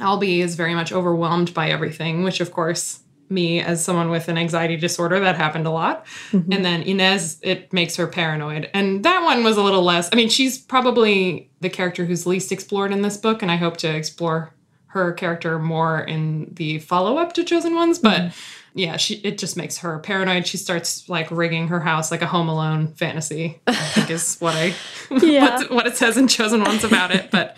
[0.00, 4.36] Albie is very much overwhelmed by everything, which of course me as someone with an
[4.36, 6.52] anxiety disorder that happened a lot mm-hmm.
[6.52, 10.16] and then Ines it makes her paranoid and that one was a little less i
[10.16, 13.88] mean she's probably the character who's least explored in this book and i hope to
[13.88, 14.52] explore
[14.86, 18.28] her character more in the follow-up to chosen ones but mm-hmm.
[18.74, 22.26] Yeah she it just makes her paranoid she starts like rigging her house like a
[22.26, 24.74] home alone fantasy i think is what i
[25.22, 25.56] yeah.
[25.58, 27.56] what, what it says in chosen ones about it but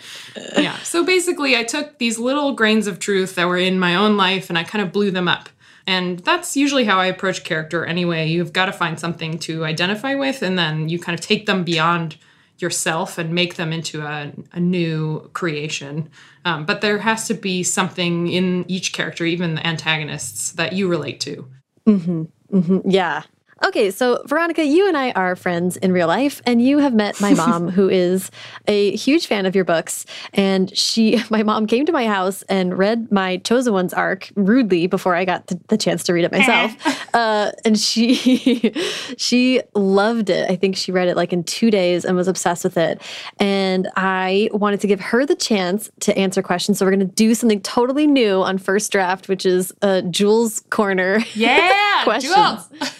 [0.57, 4.17] yeah so basically i took these little grains of truth that were in my own
[4.17, 5.49] life and i kind of blew them up
[5.85, 8.29] and that's usually how I approach character anyway.
[8.29, 11.63] You've got to find something to identify with, and then you kind of take them
[11.63, 12.15] beyond
[12.63, 16.09] yourself and make them into a, a new creation.
[16.45, 20.87] Um, but there has to be something in each character, even the antagonists, that you
[20.87, 21.47] relate to.
[21.85, 22.23] Mm-hmm.
[22.57, 22.89] Mm-hmm.
[22.89, 23.23] Yeah.
[23.65, 27.21] Okay, so Veronica, you and I are friends in real life, and you have met
[27.21, 28.29] my mom, who is
[28.67, 30.05] a huge fan of your books.
[30.33, 34.87] And she, my mom, came to my house and read my Chosen Ones arc rudely
[34.87, 36.75] before I got the chance to read it myself.
[37.13, 38.73] uh, and she,
[39.17, 40.49] she loved it.
[40.49, 43.01] I think she read it like in two days and was obsessed with it.
[43.39, 46.79] And I wanted to give her the chance to answer questions.
[46.79, 50.59] So we're going to do something totally new on First Draft, which is uh, Jules
[50.69, 51.19] Corner.
[51.33, 52.35] Yeah, questions.
[52.35, 52.99] Jules.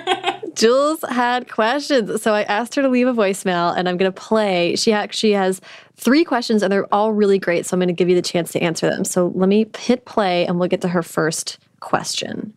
[0.54, 2.22] Jules had questions.
[2.22, 4.76] So I asked her to leave a voicemail and I'm going to play.
[4.76, 5.60] She actually has
[5.96, 7.66] three questions and they're all really great.
[7.66, 9.04] So I'm going to give you the chance to answer them.
[9.04, 12.54] So let me hit play and we'll get to her first question.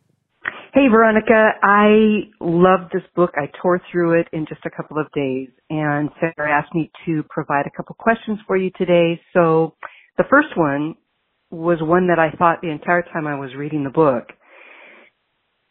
[0.73, 1.51] Hey, Veronica.
[1.63, 3.31] I loved this book.
[3.35, 5.47] I tore through it in just a couple of days.
[5.69, 9.21] And Sarah asked me to provide a couple questions for you today.
[9.33, 9.75] So
[10.17, 10.95] the first one
[11.49, 14.33] was one that I thought the entire time I was reading the book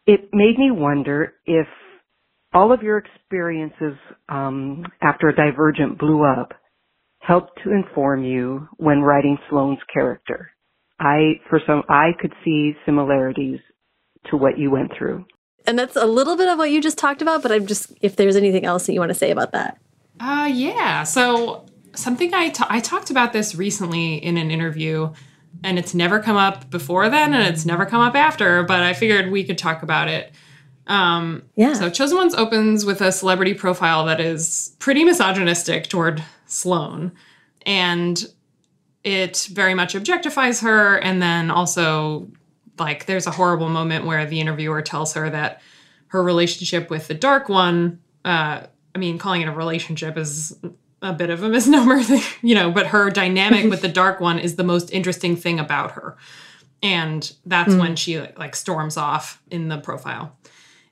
[0.06, 1.66] it made me wonder if
[2.52, 6.52] all of your experiences um, after a Divergent blew up
[7.18, 10.50] helped to inform you when writing Sloane's character.
[11.00, 13.60] I, for some, I could see similarities
[14.30, 15.24] to what you went through.
[15.66, 18.16] And that's a little bit of what you just talked about, but I'm just, if
[18.16, 19.78] there's anything else that you want to say about that.
[20.20, 21.02] Uh, yeah.
[21.02, 25.12] So something I, I talked about this recently in an interview
[25.62, 28.92] and it's never come up before then and it's never come up after but i
[28.92, 30.32] figured we could talk about it.
[30.86, 31.72] Um, yeah.
[31.72, 37.12] so chosen ones opens with a celebrity profile that is pretty misogynistic toward sloane
[37.64, 38.22] and
[39.02, 42.28] it very much objectifies her and then also
[42.78, 45.62] like there's a horrible moment where the interviewer tells her that
[46.08, 50.54] her relationship with the dark one uh, i mean calling it a relationship is
[51.04, 52.00] a bit of a misnomer,
[52.42, 55.92] you know, but her dynamic with the dark one is the most interesting thing about
[55.92, 56.16] her.
[56.82, 57.80] And that's mm.
[57.80, 60.36] when she like storms off in the profile.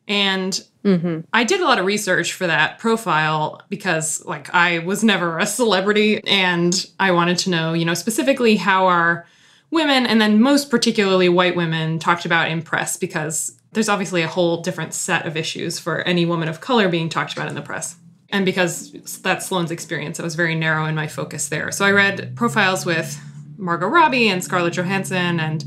[0.09, 1.20] And mm-hmm.
[1.33, 5.46] I did a lot of research for that profile because like I was never a
[5.46, 9.27] celebrity and I wanted to know, you know, specifically how are
[9.70, 14.29] women and then most particularly white women talked about in press because there's obviously a
[14.29, 17.62] whole different set of issues for any woman of color being talked about in the
[17.62, 17.96] press
[18.33, 21.71] and because that's Sloane's experience, I was very narrow in my focus there.
[21.71, 23.21] So I read profiles with
[23.59, 25.64] Margot Robbie and Scarlett Johansson and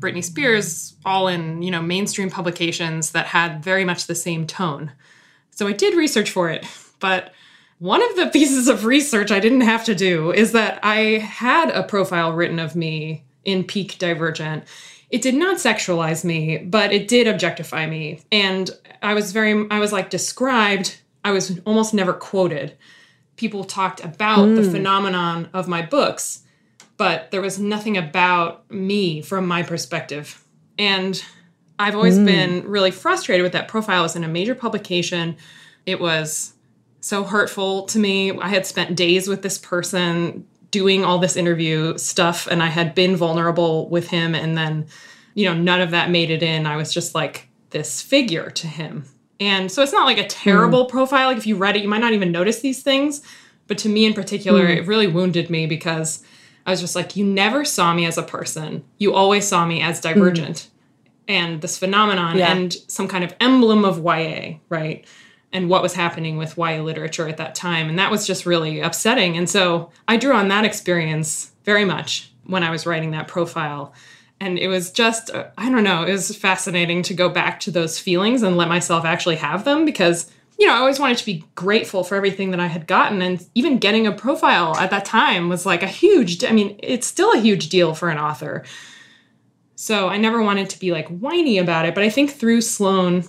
[0.00, 4.92] Britney Spears, all in you know mainstream publications that had very much the same tone.
[5.50, 6.66] So I did research for it,
[7.00, 7.32] but
[7.78, 11.70] one of the pieces of research I didn't have to do is that I had
[11.70, 14.64] a profile written of me in Peak Divergent.
[15.10, 18.20] It did not sexualize me, but it did objectify me.
[18.32, 18.70] And
[19.02, 22.76] I was very, I was like described I was almost never quoted.
[23.34, 24.54] People talked about mm.
[24.54, 24.70] the hmm.
[24.70, 26.44] phenomenon of my books,
[26.96, 30.44] but there was nothing about me from my perspective.
[30.78, 31.20] And
[31.80, 32.26] I've always mm.
[32.26, 34.02] been really frustrated with that profile.
[34.02, 35.36] It was in a major publication.
[35.84, 36.54] It was
[37.00, 38.30] so hurtful to me.
[38.38, 42.94] I had spent days with this person doing all this interview stuff, and I had
[42.94, 44.36] been vulnerable with him.
[44.36, 44.86] And then,
[45.34, 46.68] you know, none of that made it in.
[46.68, 49.06] I was just like this figure to him.
[49.40, 50.88] And so it's not like a terrible mm.
[50.88, 51.28] profile.
[51.28, 53.22] Like if you read it, you might not even notice these things.
[53.66, 54.76] But to me in particular, mm.
[54.76, 56.22] it really wounded me because
[56.64, 58.84] I was just like, you never saw me as a person.
[58.98, 60.56] You always saw me as divergent.
[60.56, 60.70] Mm.
[61.28, 62.52] And this phenomenon yeah.
[62.52, 65.06] and some kind of emblem of YA, right?
[65.52, 67.88] And what was happening with YA literature at that time.
[67.88, 69.36] And that was just really upsetting.
[69.36, 73.92] And so I drew on that experience very much when I was writing that profile
[74.40, 77.70] and it was just uh, i don't know it was fascinating to go back to
[77.70, 81.26] those feelings and let myself actually have them because you know i always wanted to
[81.26, 85.04] be grateful for everything that i had gotten and even getting a profile at that
[85.04, 88.64] time was like a huge i mean it's still a huge deal for an author
[89.76, 91.94] So I never wanted to be like whiny about it.
[91.94, 93.24] But I think through Sloane,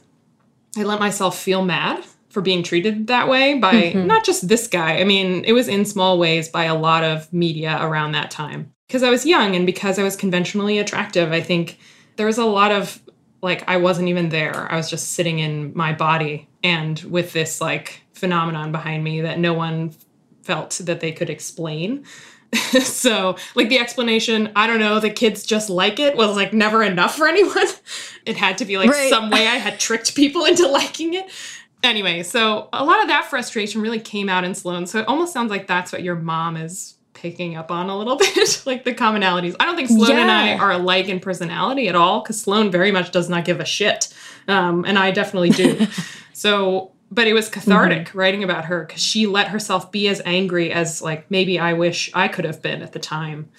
[0.78, 4.08] I let myself feel mad for being treated that way by mm-hmm.
[4.08, 5.00] not just this guy.
[5.00, 8.74] I mean, it was in small ways by a lot of media around that time.
[8.88, 11.78] Because I was young and because I was conventionally attractive, I think
[12.16, 13.02] there was a lot of
[13.42, 14.72] like I wasn't even there.
[14.72, 19.40] I was just sitting in my body and with this like phenomenon behind me that
[19.40, 19.94] no one
[20.42, 22.06] felt that they could explain.
[22.82, 26.82] so, like the explanation, I don't know, the kids just like it was like never
[26.82, 27.68] enough for anyone.
[28.26, 29.10] it had to be like right.
[29.10, 31.30] some way I had tricked people into liking it.
[31.84, 34.88] Anyway, so a lot of that frustration really came out in Sloane.
[34.88, 38.16] So it almost sounds like that's what your mom is picking up on a little
[38.36, 39.56] bit, like the commonalities.
[39.60, 40.22] I don't think Sloane yeah.
[40.22, 43.60] and I are alike in personality at all, because Sloane very much does not give
[43.60, 44.14] a shit.
[44.48, 45.88] Um, and I definitely do.
[46.34, 48.18] so but it was cathartic mm-hmm.
[48.18, 52.12] writing about her because she let herself be as angry as like maybe I wish
[52.14, 53.50] I could have been at the time.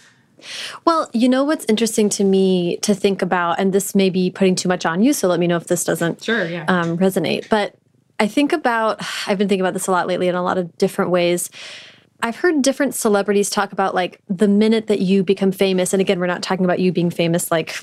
[0.85, 4.55] Well, you know what's interesting to me to think about, and this may be putting
[4.55, 6.64] too much on you, so let me know if this doesn't sure, yeah.
[6.68, 7.49] um, resonate.
[7.49, 7.75] But
[8.21, 10.77] I think about, I've been thinking about this a lot lately in a lot of
[10.79, 11.51] different ways.
[12.20, 16.18] I've heard different celebrities talk about like the minute that you become famous, and again,
[16.18, 17.76] we're not talking about you being famous like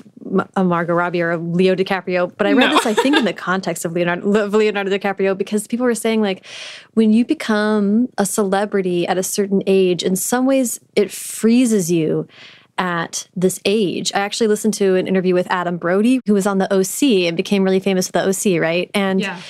[0.56, 2.76] a Margot Robbie or a Leo DiCaprio, but I read no.
[2.76, 6.20] this, I think, in the context of Leonardo, of Leonardo DiCaprio, because people were saying
[6.20, 6.44] like
[6.92, 12.28] when you become a celebrity at a certain age, in some ways it freezes you
[12.76, 14.12] at this age.
[14.14, 17.34] I actually listened to an interview with Adam Brody, who was on the OC and
[17.34, 18.90] became really famous with the OC, right?
[18.92, 19.40] And yeah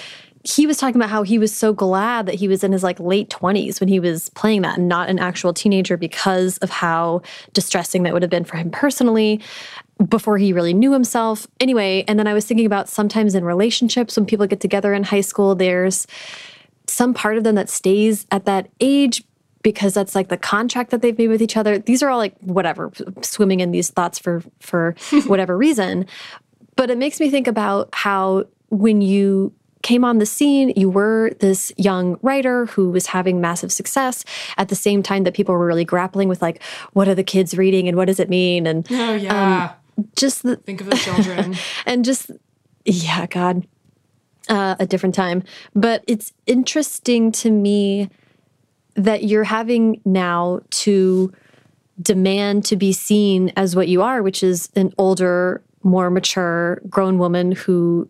[0.47, 3.01] he was talking about how he was so glad that he was in his like
[3.01, 7.21] late 20s when he was playing that and not an actual teenager because of how
[7.53, 9.41] distressing that would have been for him personally
[10.09, 11.49] before he really knew himself.
[11.59, 15.03] Anyway, and then I was thinking about sometimes in relationships when people get together in
[15.03, 16.07] high school, there's
[16.87, 19.25] some part of them that stays at that age
[19.63, 21.77] because that's like the contract that they've made with each other.
[21.77, 24.95] These are all like whatever, swimming in these thoughts for for
[25.27, 26.07] whatever reason.
[26.77, 29.53] But it makes me think about how when you
[29.87, 34.25] came on the scene, you were this young writer who was having massive success
[34.57, 36.61] at the same time that people were really grappling with like,
[36.93, 38.67] what are the kids reading and what does it mean?
[38.67, 41.55] And oh yeah, um, just the, think of the children
[41.87, 42.33] and just
[42.85, 43.65] yeah, God,
[44.49, 45.45] uh, a different time.
[45.73, 48.11] But it's interesting to me
[48.97, 51.33] that you're having now to
[52.03, 57.19] demand to be seen as what you are, which is an older, more mature, grown
[57.19, 58.09] woman who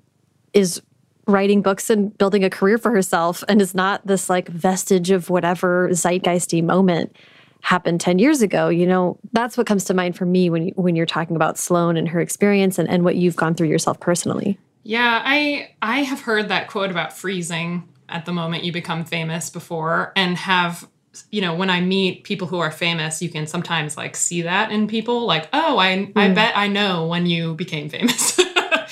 [0.55, 0.81] is
[1.27, 5.29] writing books and building a career for herself and is not this like vestige of
[5.29, 7.15] whatever zeitgeisty moment
[7.63, 10.73] happened 10 years ago you know that's what comes to mind for me when you,
[10.77, 13.99] when you're talking about sloane and her experience and, and what you've gone through yourself
[13.99, 19.05] personally yeah i i have heard that quote about freezing at the moment you become
[19.05, 20.87] famous before and have
[21.33, 24.71] you know when i meet people who are famous you can sometimes like see that
[24.71, 26.13] in people like oh i mm.
[26.15, 28.39] i bet i know when you became famous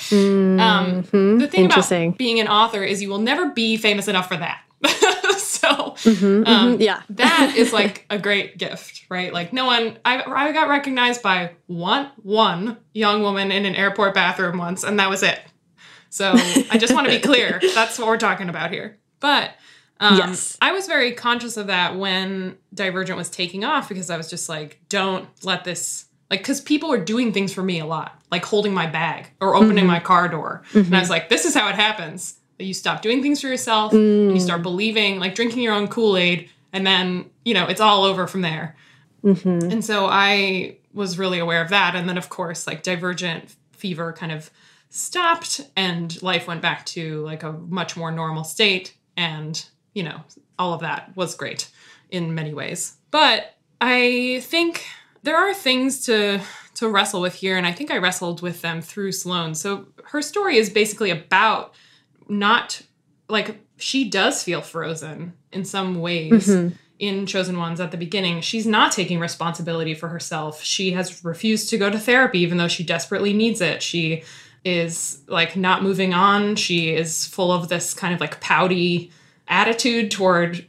[0.09, 0.59] Mm-hmm.
[0.59, 4.37] Um, the thing about being an author is you will never be famous enough for
[4.37, 4.61] that.
[5.37, 9.33] so mm-hmm, um, mm-hmm, yeah, that is like a great gift, right?
[9.33, 14.13] Like no one, I I got recognized by one one young woman in an airport
[14.13, 15.39] bathroom once, and that was it.
[16.09, 17.59] So I just want to be clear.
[17.73, 18.97] That's what we're talking about here.
[19.19, 19.51] But
[19.99, 20.57] um, yes.
[20.61, 24.49] I was very conscious of that when Divergent was taking off because I was just
[24.49, 28.43] like, don't let this like because people were doing things for me a lot like
[28.45, 29.87] holding my bag or opening mm-hmm.
[29.87, 30.79] my car door mm-hmm.
[30.79, 33.91] and i was like this is how it happens you stop doing things for yourself
[33.91, 34.33] mm.
[34.33, 38.27] you start believing like drinking your own kool-aid and then you know it's all over
[38.27, 38.75] from there
[39.23, 39.71] mm-hmm.
[39.71, 44.13] and so i was really aware of that and then of course like divergent fever
[44.13, 44.49] kind of
[44.89, 50.21] stopped and life went back to like a much more normal state and you know
[50.57, 51.69] all of that was great
[52.09, 54.85] in many ways but i think
[55.25, 56.39] there are things to
[56.75, 60.21] to wrestle with here and i think i wrestled with them through sloane so her
[60.21, 61.73] story is basically about
[62.27, 62.81] not
[63.29, 66.75] like she does feel frozen in some ways mm-hmm.
[66.99, 68.41] in chosen ones at the beginning.
[68.41, 70.61] She's not taking responsibility for herself.
[70.61, 73.81] She has refused to go to therapy even though she desperately needs it.
[73.81, 74.23] She
[74.63, 76.55] is like not moving on.
[76.55, 79.11] She is full of this kind of like pouty
[79.47, 80.65] attitude toward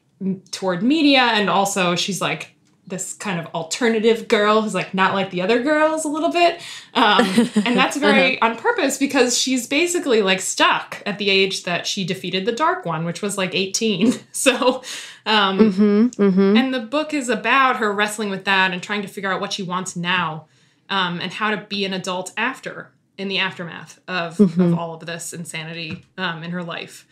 [0.51, 2.56] toward media and also she's like
[2.87, 6.61] this kind of alternative girl who's like not like the other girls a little bit
[6.95, 7.27] um,
[7.65, 8.53] and that's very uh-huh.
[8.53, 12.85] on purpose because she's basically like stuck at the age that she defeated the dark
[12.85, 14.83] one which was like 18 so
[15.27, 16.57] um, mm-hmm, mm-hmm.
[16.57, 19.53] and the book is about her wrestling with that and trying to figure out what
[19.53, 20.47] she wants now
[20.89, 24.61] um, and how to be an adult after in the aftermath of, mm-hmm.
[24.61, 27.07] of all of this insanity um, in her life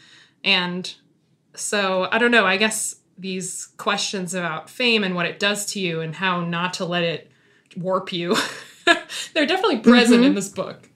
[0.44, 0.94] and
[1.56, 5.80] so i don't know i guess these questions about fame and what it does to
[5.80, 7.30] you and how not to let it
[7.76, 8.36] warp you
[9.34, 10.28] They're definitely present mm-hmm.
[10.28, 10.88] in this book.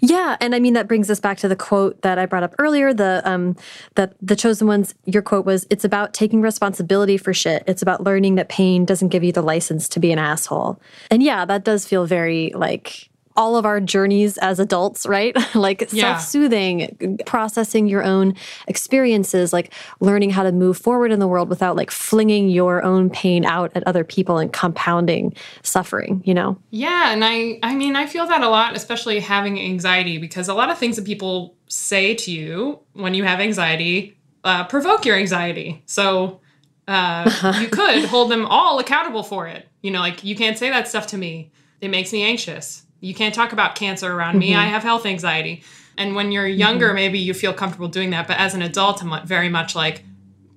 [0.00, 2.54] Yeah, and I mean that brings us back to the quote that I brought up
[2.58, 2.92] earlier.
[2.92, 3.56] The um,
[3.94, 4.94] that the chosen ones.
[5.06, 7.64] Your quote was, "It's about taking responsibility for shit.
[7.66, 10.78] It's about learning that pain doesn't give you the license to be an asshole."
[11.10, 15.36] And yeah, that does feel very like all of our journeys as adults, right?
[15.54, 16.16] like yeah.
[16.16, 18.34] self soothing, processing your own
[18.68, 23.10] experiences, like learning how to move forward in the world without like flinging your own
[23.10, 26.58] pain out at other people and compounding suffering, you know?
[26.70, 27.12] Yeah.
[27.12, 30.70] And I, I mean, I feel that a lot, especially having anxiety, because a lot
[30.70, 35.82] of things that people say to you when you have anxiety uh, provoke your anxiety.
[35.86, 36.40] So,
[36.88, 39.68] uh, you could hold them all accountable for it.
[39.82, 41.52] You know, like you can't say that stuff to me.
[41.80, 44.52] It makes me anxious you can't talk about cancer around me.
[44.52, 44.60] Mm-hmm.
[44.60, 45.62] I have health anxiety.
[45.98, 46.94] And when you're younger, mm-hmm.
[46.94, 48.26] maybe you feel comfortable doing that.
[48.26, 50.04] But as an adult, I'm very much like,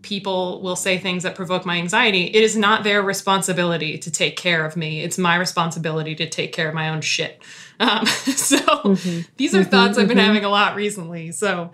[0.04, 2.26] people will say things that provoke my anxiety.
[2.26, 5.02] It is not their responsibility to take care of me.
[5.02, 7.42] It's my responsibility to take care of my own shit.
[7.80, 9.22] Um, so mm-hmm.
[9.38, 9.70] these are mm-hmm.
[9.72, 10.28] thoughts I've been mm-hmm.
[10.28, 11.32] having a lot recently.
[11.32, 11.72] So,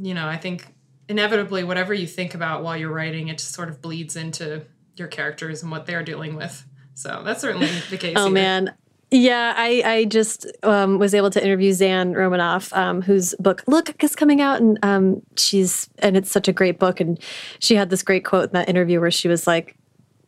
[0.00, 0.66] you know, I think
[1.10, 4.64] inevitably, whatever you think about while you're writing, it just sort of bleeds into
[4.96, 6.64] your characters and what they're dealing with.
[6.94, 8.14] So that's certainly the case.
[8.16, 8.32] oh, here.
[8.32, 8.74] man.
[9.10, 14.02] Yeah, I, I just um, was able to interview Zan Romanoff, um, whose book Look
[14.04, 17.00] is coming out, and um, she's and it's such a great book.
[17.00, 17.18] And
[17.58, 19.76] she had this great quote in that interview where she was like,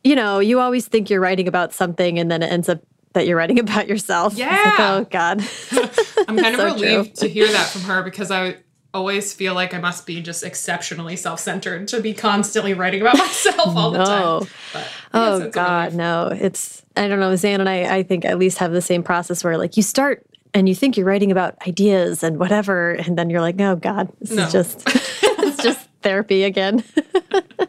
[0.03, 2.81] "You know, you always think you're writing about something, and then it ends up
[3.13, 4.49] that you're writing about yourself." Yeah.
[4.49, 5.43] Like, oh God.
[6.29, 7.29] I'm kind of so relieved true.
[7.29, 8.57] to hear that from her because I
[8.93, 13.77] always feel like I must be just exceptionally self-centered to be constantly writing about myself
[13.77, 13.99] all no.
[13.99, 14.49] the time.
[14.73, 16.29] But, oh God, no!
[16.29, 17.35] It's I don't know.
[17.37, 20.27] Zan and I, I think at least have the same process where like you start
[20.55, 24.13] and you think you're writing about ideas and whatever, and then you're like, oh God,
[24.21, 24.45] this no.
[24.45, 26.85] is just it's just therapy again.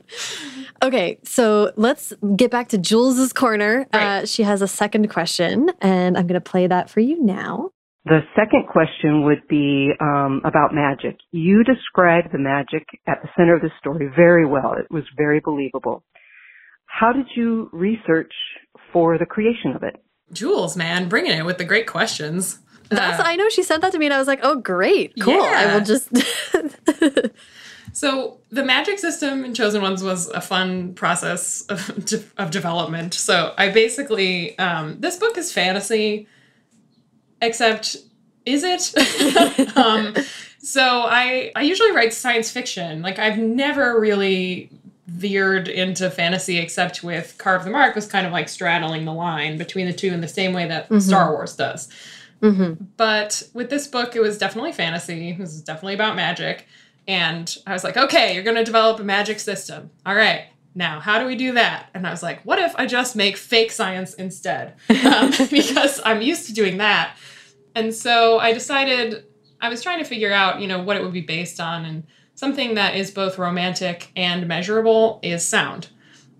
[0.83, 3.87] okay, so let's get back to Jules's corner.
[3.93, 4.21] Right.
[4.21, 7.71] Uh, she has a second question, and I'm going to play that for you now.
[8.05, 11.17] The second question would be um, about magic.
[11.31, 14.73] You described the magic at the center of the story very well.
[14.73, 16.03] It was very believable.
[16.87, 18.33] How did you research
[18.91, 20.03] for the creation of it?
[20.33, 22.59] Jules, man, bringing it with the great questions.
[22.89, 25.13] That's uh, I know she sent that to me and I was like, "Oh, great.
[25.21, 25.35] Cool.
[25.35, 25.69] Yeah.
[25.69, 26.09] I will just
[27.93, 33.13] So, the magic system in Chosen Ones was a fun process of, de- of development.
[33.13, 36.27] So, I basically um, this book is fantasy
[37.41, 37.97] except
[38.45, 39.77] is it?
[39.77, 40.15] um,
[40.59, 43.01] so I I usually write science fiction.
[43.01, 44.69] Like I've never really
[45.07, 49.57] veered into fantasy except with Carve the Mark was kind of like straddling the line
[49.57, 50.99] between the two in the same way that mm-hmm.
[50.99, 51.89] Star Wars does.
[52.41, 52.85] Mm-hmm.
[52.97, 55.29] But with this book, it was definitely fantasy.
[55.29, 56.65] It was definitely about magic.
[57.07, 59.91] And I was like, okay, you're going to develop a magic system.
[60.05, 60.45] All right.
[60.73, 61.89] Now, how do we do that?
[61.93, 64.73] And I was like, what if I just make fake science instead?
[65.05, 67.17] Um, because I'm used to doing that.
[67.75, 69.25] And so I decided
[69.59, 72.03] I was trying to figure out, you know, what it would be based on and
[72.35, 75.89] something that is both romantic and measurable is sound.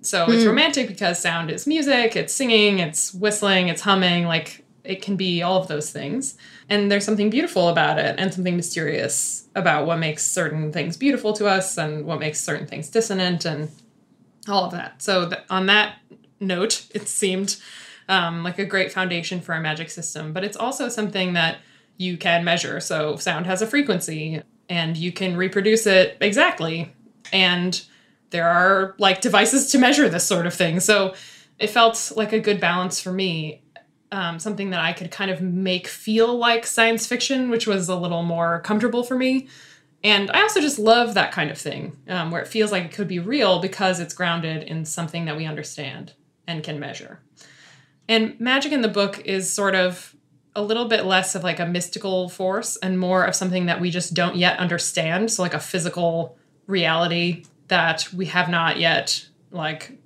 [0.01, 0.33] So mm.
[0.33, 0.49] it's hmm.
[0.49, 5.43] romantic because sound is music, it's singing, it's whistling, it's humming, like it can be
[5.43, 6.35] all of those things.
[6.69, 11.33] And there's something beautiful about it and something mysterious about what makes certain things beautiful
[11.33, 13.69] to us and what makes certain things dissonant and
[14.47, 15.01] all of that.
[15.01, 15.97] So th- on that
[16.39, 17.57] note, it seemed
[18.11, 20.33] um, like a great foundation for a magic system.
[20.33, 21.59] But it's also something that
[21.97, 22.81] you can measure.
[22.81, 26.93] So sound has a frequency and you can reproduce it exactly.
[27.31, 27.81] And
[28.31, 30.81] there are like devices to measure this sort of thing.
[30.81, 31.15] So
[31.57, 33.63] it felt like a good balance for me.
[34.11, 37.95] Um, something that I could kind of make feel like science fiction, which was a
[37.95, 39.47] little more comfortable for me.
[40.03, 42.91] And I also just love that kind of thing, um, where it feels like it
[42.91, 46.11] could be real because it's grounded in something that we understand
[46.45, 47.19] and can measure.
[48.11, 50.13] And magic in the book is sort of
[50.53, 53.89] a little bit less of like a mystical force and more of something that we
[53.89, 55.31] just don't yet understand.
[55.31, 56.37] So, like a physical
[56.67, 59.97] reality that we have not yet like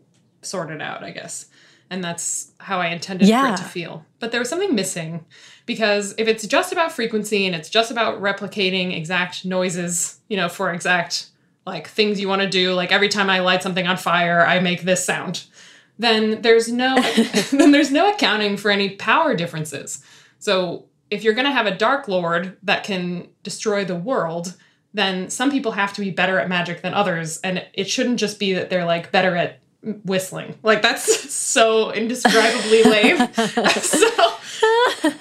[0.44, 1.48] sorted out, I guess.
[1.90, 3.42] And that's how I intended yeah.
[3.42, 4.06] for it to feel.
[4.20, 5.26] But there was something missing
[5.66, 10.48] because if it's just about frequency and it's just about replicating exact noises, you know,
[10.48, 11.30] for exact
[11.66, 14.60] like things you want to do, like every time I light something on fire, I
[14.60, 15.46] make this sound
[15.98, 16.96] then there's no
[17.52, 20.04] then there's no accounting for any power differences.
[20.40, 24.56] So if you're going to have a dark lord that can destroy the world,
[24.94, 28.40] then some people have to be better at magic than others and it shouldn't just
[28.40, 29.60] be that they're like better at
[30.04, 30.58] whistling.
[30.64, 33.18] Like that's so indescribably lame.
[33.34, 34.08] so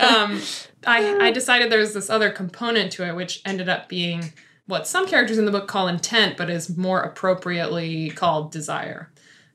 [0.01, 0.41] um,
[0.87, 4.33] I I decided there's this other component to it which ended up being
[4.67, 9.11] what some characters in the book call intent but is more appropriately called desire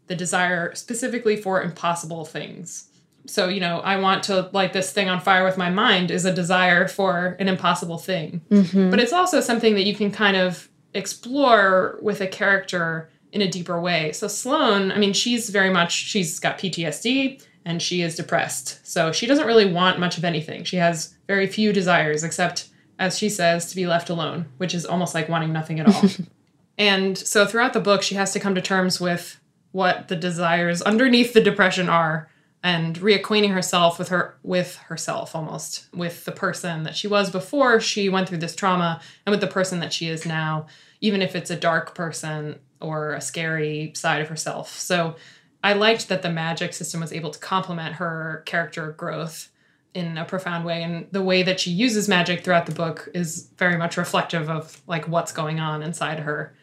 [0.09, 2.89] the desire specifically for impossible things.
[3.25, 6.25] so, you know, I want to light this thing on fire with my mind is
[6.25, 8.41] a desire for an impossible thing.
[8.49, 8.89] Mm-hmm.
[8.89, 13.47] But it's also something that you can kind of explore with a character in a
[13.47, 14.11] deeper way.
[14.13, 18.85] So Sloane, I mean, she's very much she's got PTSD and she is depressed.
[18.85, 20.63] So she doesn't really want much of anything.
[20.63, 24.85] She has very few desires except as she says to be left alone, which is
[24.85, 26.09] almost like wanting nothing at all.
[26.79, 29.38] and so throughout the book she has to come to terms with
[29.71, 32.29] what the desires underneath the depression are
[32.61, 37.79] and reacquainting herself with her with herself almost with the person that she was before
[37.79, 40.65] she went through this trauma and with the person that she is now
[41.01, 44.77] even if it's a dark person or a scary side of herself.
[44.77, 45.15] So
[45.63, 49.49] i liked that the magic system was able to complement her character growth
[49.93, 50.83] in a profound way.
[50.83, 54.81] And the way that she uses magic throughout the book is very much reflective of
[54.87, 56.53] like what's going on inside her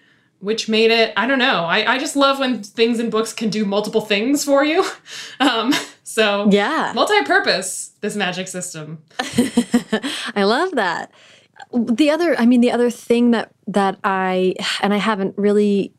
[0.41, 3.49] which made it i don't know i, I just love when things in books can
[3.51, 4.84] do multiple things for you
[5.41, 5.72] um,
[6.05, 6.93] so Yeah.
[6.95, 9.03] multi-purpose this magic system
[10.34, 11.11] I love that.
[11.72, 15.93] The other, I mean, the other thing that that I and I haven't really,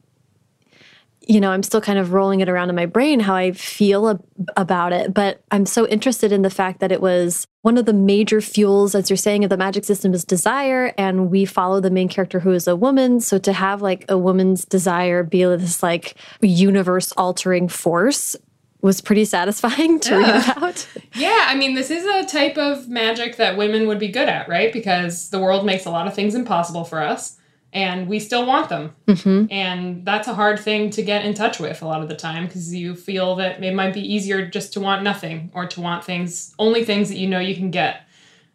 [1.27, 4.09] you know, I'm still kind of rolling it around in my brain how I feel
[4.09, 4.23] ab-
[4.55, 5.13] about it.
[5.13, 8.95] But I'm so interested in the fact that it was one of the major fuels,
[8.95, 12.39] as you're saying, of the magic system is desire, and we follow the main character
[12.39, 13.19] who is a woman.
[13.19, 18.35] So to have like a woman's desire be this like universe altering force
[18.81, 20.87] was pretty satisfying to read about.
[21.15, 24.47] yeah i mean this is a type of magic that women would be good at
[24.47, 27.37] right because the world makes a lot of things impossible for us
[27.77, 28.85] and we still want them.
[29.07, 29.47] Mhm.
[29.51, 32.45] and that's a hard thing to get in touch with a lot of the time
[32.47, 36.03] because you feel that it might be easier just to want nothing or to want
[36.03, 37.95] things only things that you know you can get.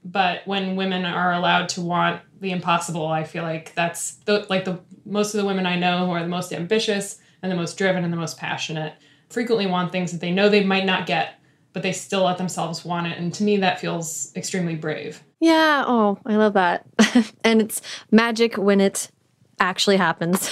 [0.05, 4.65] But when women are allowed to want the impossible i feel like that's the like
[4.65, 7.79] the most of the women i know who are the most ambitious and the most
[7.79, 8.95] driven and the most passionate
[9.31, 11.27] frequently want things that they know they might not get
[11.73, 15.85] but they still let themselves want it and to me that feels extremely brave Yeah.
[15.87, 16.87] Oh, I love that.
[17.45, 19.11] and it's magic when it
[19.61, 20.51] actually happens.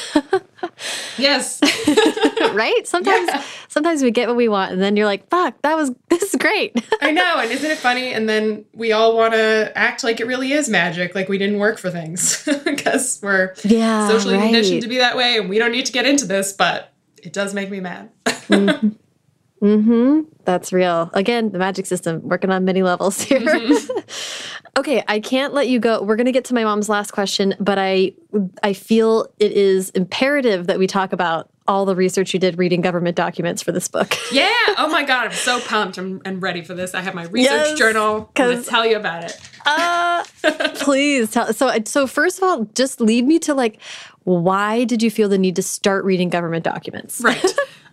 [1.18, 1.61] yes
[2.53, 2.87] right?
[2.87, 3.43] Sometimes Yeah.
[3.68, 6.37] sometimes we get what we want and then you're like, fuck, that was this is
[6.37, 6.85] great.
[7.01, 8.12] I know, and isn't it funny?
[8.12, 11.59] And then we all want to act like it really is magic, like we didn't
[11.59, 14.09] work for things because we're yeah.
[14.09, 14.45] socially right.
[14.45, 16.93] conditioned to be that way, and we don't need to get into this, but
[17.23, 18.11] it does make me mad.
[18.27, 18.89] Mm-hmm.
[19.61, 21.11] That's real.
[21.13, 23.41] Again, the magic system working on many levels here.
[24.79, 26.03] okay, I can't let you go.
[26.03, 28.15] We're gonna get to my mom's last question, but I
[28.63, 32.81] I feel it is imperative that we talk about all the research you did reading
[32.81, 34.17] government documents for this book.
[34.33, 34.49] yeah.
[34.77, 36.95] Oh my god, I'm so pumped and, and ready for this.
[36.95, 38.17] I have my research Yes, journal.
[38.17, 39.39] I'm gonna 'cause- tell you about it.
[39.67, 40.25] Uh,
[40.77, 41.53] please tell.
[41.53, 43.79] So, so first of all, just lead me to like,
[44.25, 47.21] why did you feel the need to start reading government documents?
[47.21, 47.45] Right.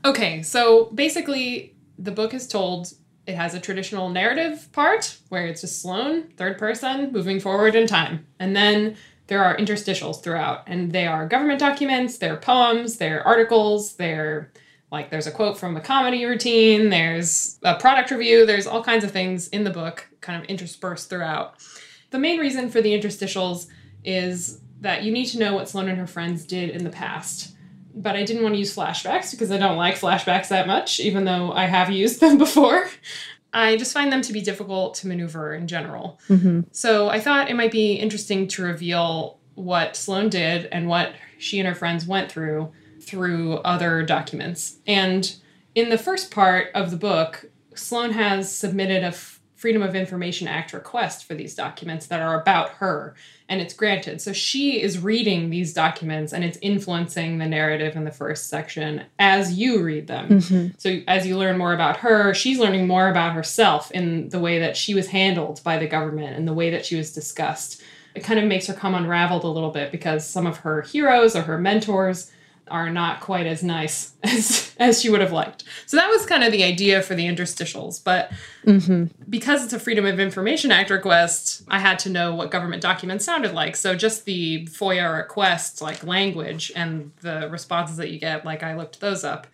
[0.07, 2.93] Okay, so basically, the book is told
[3.25, 7.87] it has a traditional narrative part where it's just Sloane, third person, moving forward in
[7.87, 8.25] time.
[8.39, 8.95] And then
[9.27, 14.51] there are interstitials throughout, and they are government documents, they're poems, they're articles, they're
[14.89, 19.03] like there's a quote from a comedy routine, there's a product review, there's all kinds
[19.03, 21.55] of things in the book kind of interspersed throughout.
[22.11, 23.67] The main reason for the interstitials
[24.05, 27.56] is that you need to know what Sloane and her friends did in the past
[27.97, 31.25] but I didn't want to use flashbacks because I don't like flashbacks that much, even
[31.25, 32.87] though I have used them before.
[33.53, 36.19] I just find them to be difficult to maneuver in general.
[36.27, 41.13] hmm So I thought it might be interesting to reveal what Sloane did and what
[41.39, 42.71] she and her friends went through
[43.01, 44.77] through other documents.
[44.85, 45.33] And
[45.73, 49.11] in the first part of the book, Sloane has submitted a
[49.57, 53.15] Freedom of Information Act request for these documents that are about her,
[53.49, 54.21] and it's granted.
[54.21, 59.01] So she is reading these documents and it's influencing the narrative in the first section
[59.17, 60.41] as you read them.
[60.41, 64.39] hmm So as you learn more about her, she's learning more about herself in the
[64.39, 67.81] way that she was handled by the government and the way that she was discussed.
[68.13, 71.35] It kind of makes her come unraveled a little bit because some of her heroes
[71.35, 72.31] or her mentors
[72.69, 75.63] are not quite as nice as as she would have liked.
[75.85, 78.31] So that was kind of the idea for the interstitials, but
[78.63, 82.81] hmm because it's a Freedom of Information Act request, I had to know what government
[82.81, 83.75] documents sounded like.
[83.75, 88.75] So just the FOIA request, like language and the responses that you get, like I
[88.75, 89.47] looked those up.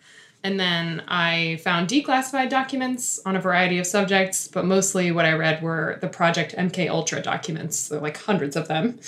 [0.44, 5.32] And then I found declassified documents on a variety of subjects, but mostly what I
[5.32, 7.78] read were the Project MK Ultra documents.
[7.78, 9.00] So like hundreds of them.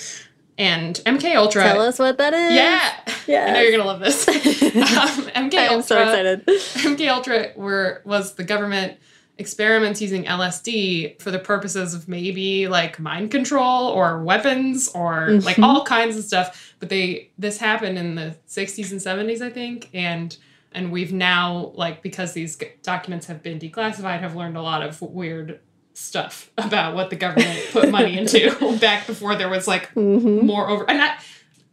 [0.57, 2.53] And MK Ultra Tell us what that is.
[2.53, 2.93] Yeah.
[3.27, 3.45] yeah.
[3.47, 4.27] I know you're gonna love this.
[4.27, 6.45] um, MK I Ultra so excited.
[6.47, 8.97] MK Ultra were was the government
[9.37, 15.57] experiments using LSD for the purposes of maybe like mind control or weapons or like
[15.57, 15.63] Mhm.
[15.63, 16.73] all kinds of stuff.
[16.79, 20.35] But they this happened in the 60s and 70s, I think, and
[20.73, 25.01] And we've now, like, because these documents have been declassified, have learned a lot of
[25.01, 25.59] weird
[25.97, 30.87] stuff about what the government put money into back before there was like more over.
[30.89, 31.17] And I,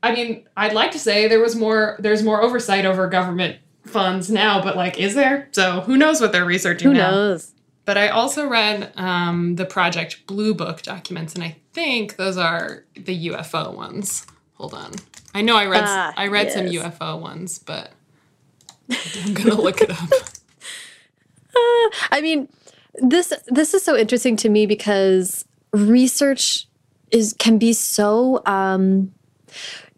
[0.03, 1.97] I mean, I'd like to say there was more.
[1.99, 5.49] There's more oversight over government funds now, but like, is there?
[5.53, 7.11] So who knows what they're researching Who now?
[7.11, 7.53] knows?
[7.85, 12.85] But I also read um, the Project Blue Book documents, and I think those are
[12.97, 14.27] the UFO ones.
[14.55, 14.93] Hold on,
[15.35, 16.65] I know I read Ah, I read some.
[16.67, 17.91] UFO ones, but
[18.91, 20.09] I'm gonna look it up.
[22.11, 22.49] I mean,
[23.03, 26.67] this this is so interesting to me because research
[27.11, 29.13] is can be so um,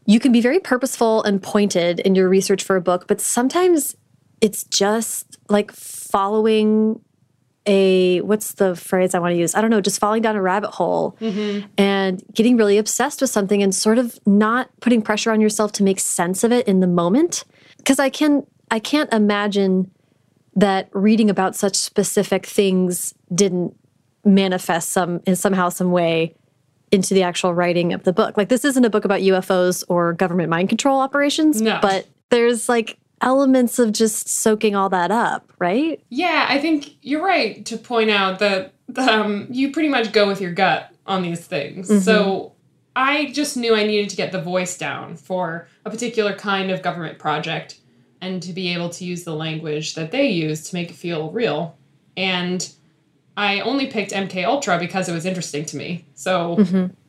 [0.06, 3.96] you can be very purposeful and pointed in your research for a book, but sometimes
[4.40, 7.00] it's just like following
[7.66, 9.54] a what's the phrase I want to use?
[9.54, 11.16] I don't know, just falling down a rabbit hole
[11.76, 15.82] and getting really obsessed with something and sort of not putting pressure on yourself to
[15.82, 17.44] make sense of it in the moment.
[17.78, 19.90] Because I can I can't imagine
[20.56, 23.76] that reading about such specific things didn't
[24.24, 26.34] manifest some in somehow some way
[26.90, 28.36] into the actual writing of the book.
[28.36, 31.78] Like this isn't a book about UFOs or government mind control operations, No.
[31.82, 36.02] but there's like elements of just soaking all that up, right?
[36.10, 40.40] Yeah, I think you're right to point out that um, you pretty much go with
[40.40, 42.04] your gut on these things.
[42.04, 42.52] So
[42.94, 46.82] I just knew I needed to get the voice down for a particular kind of
[46.82, 47.78] government project
[48.20, 51.30] and to be able to use the language that they use to make it feel
[51.30, 51.76] real.
[52.16, 52.68] And
[53.36, 56.06] I only picked MK Ultra because it was interesting to me.
[56.14, 56.56] So,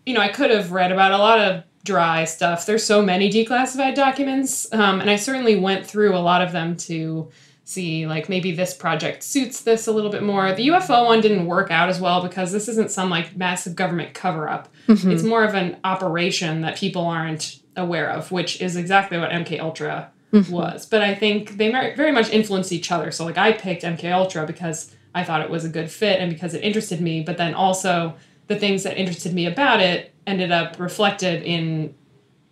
[0.06, 2.66] you know, I could have read about a lot of dry stuff.
[2.66, 6.76] There's so many declassified documents, um, and I certainly went through a lot of them
[6.78, 7.30] to
[7.64, 10.54] see like maybe this project suits this a little bit more.
[10.54, 14.14] The UFO one didn't work out as well because this isn't some like massive government
[14.14, 14.68] cover up.
[15.12, 19.60] It's more of an operation that people aren't aware of, which is exactly what MK
[19.60, 20.52] Ultra Mm-hmm.
[20.52, 20.86] was.
[20.86, 23.12] But I think they very much influenced each other.
[23.12, 26.32] So like I picked MK Ultra because I thought it was a good fit and
[26.32, 28.16] because it interested me, but then also
[28.48, 31.96] the things that interested me about it ended up reflected in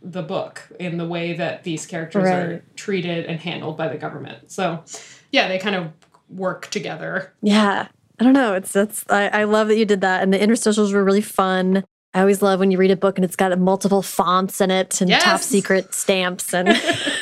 [0.02, 4.52] the book in the way that these characters are treated and handled by the government.
[4.52, 4.84] So,
[5.32, 5.92] yeah, they kind of
[6.30, 7.34] work together.
[7.42, 7.88] Yeah.
[8.20, 8.54] I don't know.
[8.54, 10.24] It's that's I, I love that you did that.
[10.24, 11.84] And the interstitials were really fun.
[12.14, 15.02] I always love when you read a book and it's got multiple fonts in it
[15.02, 16.70] and top secret stamps and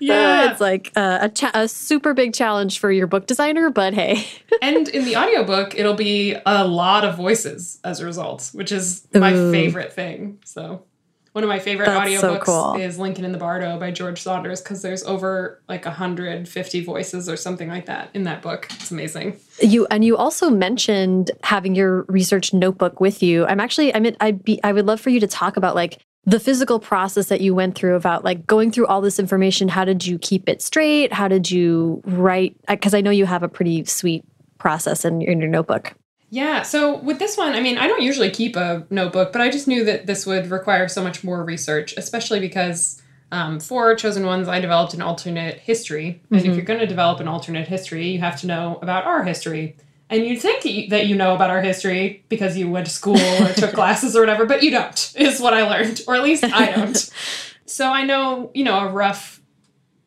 [0.00, 0.50] Yeah.
[0.50, 4.26] it's like uh, a, cha- a super big challenge for your book designer, but hey.
[4.62, 9.06] and in the audiobook, it'll be a lot of voices as a result, which is
[9.14, 9.52] my Ooh.
[9.52, 10.38] favorite thing.
[10.44, 10.84] So,
[11.36, 12.76] one of my favorite That's so audiobooks cool.
[12.76, 17.36] is Lincoln in the Bardo by George Saunders because there's over like 150 voices or
[17.36, 18.66] something like that in that book.
[18.70, 19.38] It's amazing.
[19.60, 23.44] You and you also mentioned having your research notebook with you.
[23.44, 26.00] I'm actually I mean I'd be I would love for you to talk about like
[26.26, 29.68] the physical process that you went through about like going through all this information.
[29.68, 31.12] How did you keep it straight?
[31.12, 32.56] How did you write?
[32.68, 34.24] Because I know you have a pretty sweet
[34.58, 35.94] process in, your- in your notebook.
[36.30, 39.48] Yeah, so with this one, I mean, I don't usually keep a notebook, but I
[39.48, 43.00] just knew that this would require so much more research, especially because
[43.30, 46.20] um, for Chosen Ones, I developed an alternate history.
[46.32, 49.22] And if you're going to develop an alternate history, you have to know about our
[49.22, 49.76] history.
[50.08, 53.52] And you'd think that you- know about our history because you went to school or
[53.52, 56.72] took classes or whatever, but you don't, is what I learned, or at least I
[56.72, 57.10] don't.
[57.66, 59.40] so I know, you know, a rough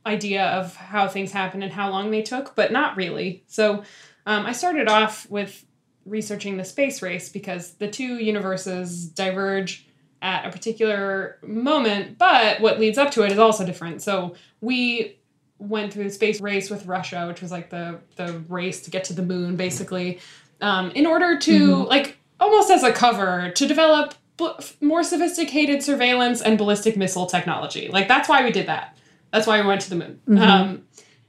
[0.06, 3.44] idea of how things happened and how long they took, but not really.
[3.48, 3.84] So
[4.26, 5.66] um, I started off with
[6.06, 9.88] researching the space race because the two universes diverge
[10.22, 14.02] at a particular moment, but what leads up to it is also different.
[14.02, 15.19] So we
[15.60, 19.04] went through the space race with Russia, which was like the the race to get
[19.06, 20.20] to the moon, basically,
[20.62, 24.48] um, in order to like almost as a cover to develop bl-
[24.82, 27.90] more sophisticated surveillance and ballistic missile technology.
[27.90, 28.98] Like that's why we did that.
[29.32, 30.20] That's why we went to the moon.
[30.40, 30.84] Um,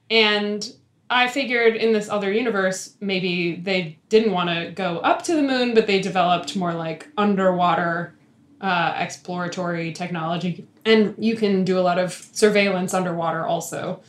[0.08, 0.72] and
[1.10, 5.42] I figured in this other universe, maybe they didn't want to go up to the
[5.42, 8.14] moon, but they developed more like underwater
[8.60, 10.66] uh, exploratory technology.
[10.84, 14.00] And you can do a lot of surveillance underwater also.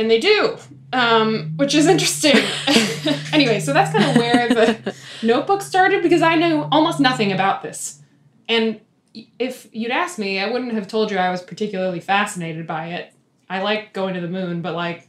[0.00, 0.56] And they do,
[0.94, 2.36] um, which is interesting.
[3.34, 7.62] anyway, so that's kind of where the notebook started because I knew almost nothing about
[7.62, 8.00] this.
[8.48, 8.80] And
[9.38, 13.12] if you'd asked me, I wouldn't have told you I was particularly fascinated by it.
[13.50, 15.06] I like going to the moon, but like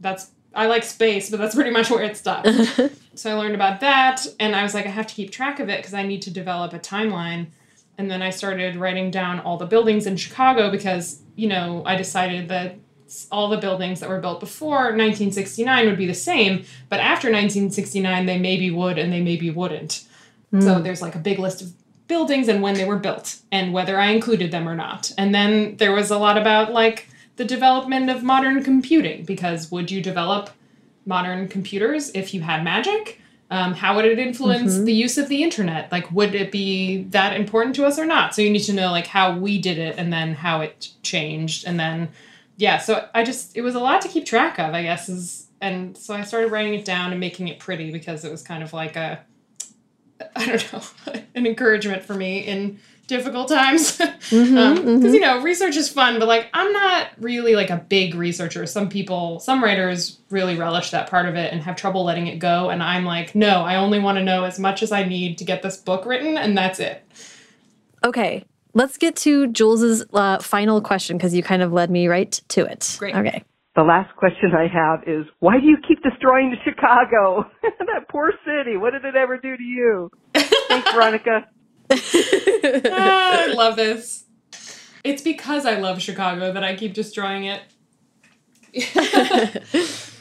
[0.00, 2.48] that's I like space, but that's pretty much where it stopped.
[3.14, 5.68] so I learned about that, and I was like, I have to keep track of
[5.68, 7.48] it because I need to develop a timeline.
[7.98, 11.96] And then I started writing down all the buildings in Chicago because you know I
[11.96, 12.76] decided that
[13.30, 18.26] all the buildings that were built before 1969 would be the same, but after 1969
[18.26, 20.04] they maybe would and they maybe wouldn't.
[20.60, 21.72] So there's like a big list of
[22.06, 25.10] buildings and when they were built and whether I included them or not.
[25.18, 29.90] And then there was a lot about like the development of modern computing because would
[29.90, 30.50] you develop
[31.06, 33.20] modern computers if you had magic?
[33.50, 34.84] Um, how would it influence Mm-hmm.
[34.84, 35.90] the use of the internet?
[35.90, 38.34] Like, would it be that important to us or not?
[38.34, 41.66] So you need to know like how we did it and then how it changed
[41.66, 42.08] and then
[42.56, 42.78] yeah.
[42.78, 45.96] So I just it was a lot to keep track of, I guess is and
[45.96, 48.72] so I started writing it down and making it pretty because it was kind of
[48.72, 49.20] like a
[50.36, 50.82] I don't know
[51.34, 54.00] an encouragement for me in difficult times.
[54.24, 54.96] Mm-hmm, um, mm-hmm.
[54.96, 58.64] Because you know research is fun but like i'm not really like a big researcher.
[58.64, 62.38] Some people some writers really relish that part of it and have trouble letting it
[62.38, 65.36] go and i'm like no i only want to know as much as i need
[65.38, 67.06] to get this book written and that's it.
[68.02, 68.44] Okay,
[68.74, 72.64] let's get to Jules's uh, final question because you kind of led me right to
[72.64, 72.96] it.
[72.98, 73.14] Great.
[73.16, 73.42] Okay.
[73.76, 77.50] The last question I have is, why do you keep destroying the Chicago?
[77.62, 78.76] that poor city.
[78.76, 80.10] What did it ever do to you?
[80.34, 81.48] Thanks, Veronica.
[82.66, 84.24] Ah, i love this
[85.04, 87.60] it's because i love chicago that i keep destroying it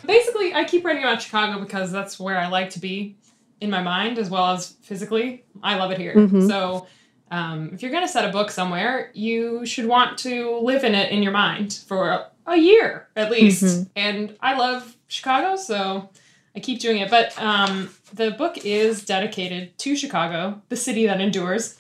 [0.06, 3.16] basically i keep writing about chicago because that's where i like to be
[3.62, 6.86] in my mind as well as physically i love it here so
[7.34, 10.96] um, if you're going to set a book somewhere you should want to live in
[10.96, 16.10] it in your mind for a, a year at least and i love chicago so
[16.56, 21.20] i keep doing it but um, the book is dedicated to chicago the city that
[21.22, 21.78] endures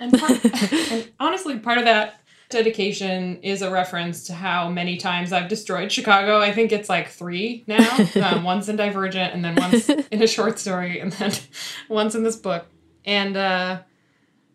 [0.00, 0.44] and, part,
[0.90, 2.20] and honestly, part of that
[2.50, 6.40] dedication is a reference to how many times I've destroyed Chicago.
[6.40, 7.96] I think it's like three now.
[8.22, 11.32] um, once in Divergent, and then once in a short story, and then
[11.88, 12.66] once in this book.
[13.04, 13.80] And uh,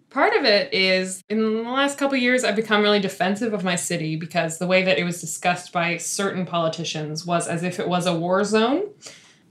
[0.09, 3.75] part of it is in the last couple years, I've become really defensive of my
[3.75, 7.87] city because the way that it was discussed by certain politicians was as if it
[7.87, 8.89] was a war zone.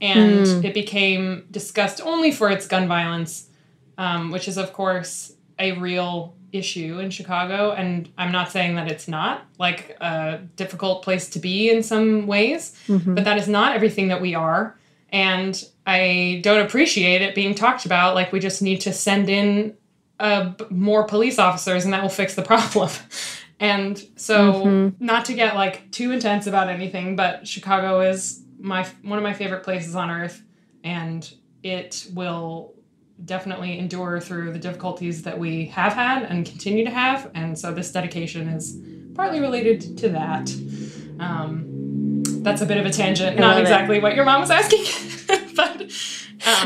[0.01, 3.49] And it became discussed only for its gun violence,
[3.97, 7.73] um, which is, of course, a real issue in Chicago.
[7.73, 12.27] And I'm not saying that it's not like a difficult place to be in some
[12.27, 12.75] ways,
[13.15, 14.77] but that is not everything that we are.
[15.11, 19.75] And I don't appreciate it being talked about like we just need to send in
[20.19, 22.89] uh, more police officers and that will fix the problem.
[23.59, 29.17] and so, not to get like too intense about anything, but Chicago is my one
[29.17, 30.43] of my favorite places on earth,
[30.83, 32.73] and it will
[33.25, 37.29] definitely endure through the difficulties that we have had and continue to have.
[37.35, 38.77] And so this dedication is
[39.13, 40.49] partly related to that.
[41.19, 43.61] Um, that's a bit of a tangent, I not love it.
[43.63, 44.85] exactly what your mom was asking,
[45.55, 45.81] but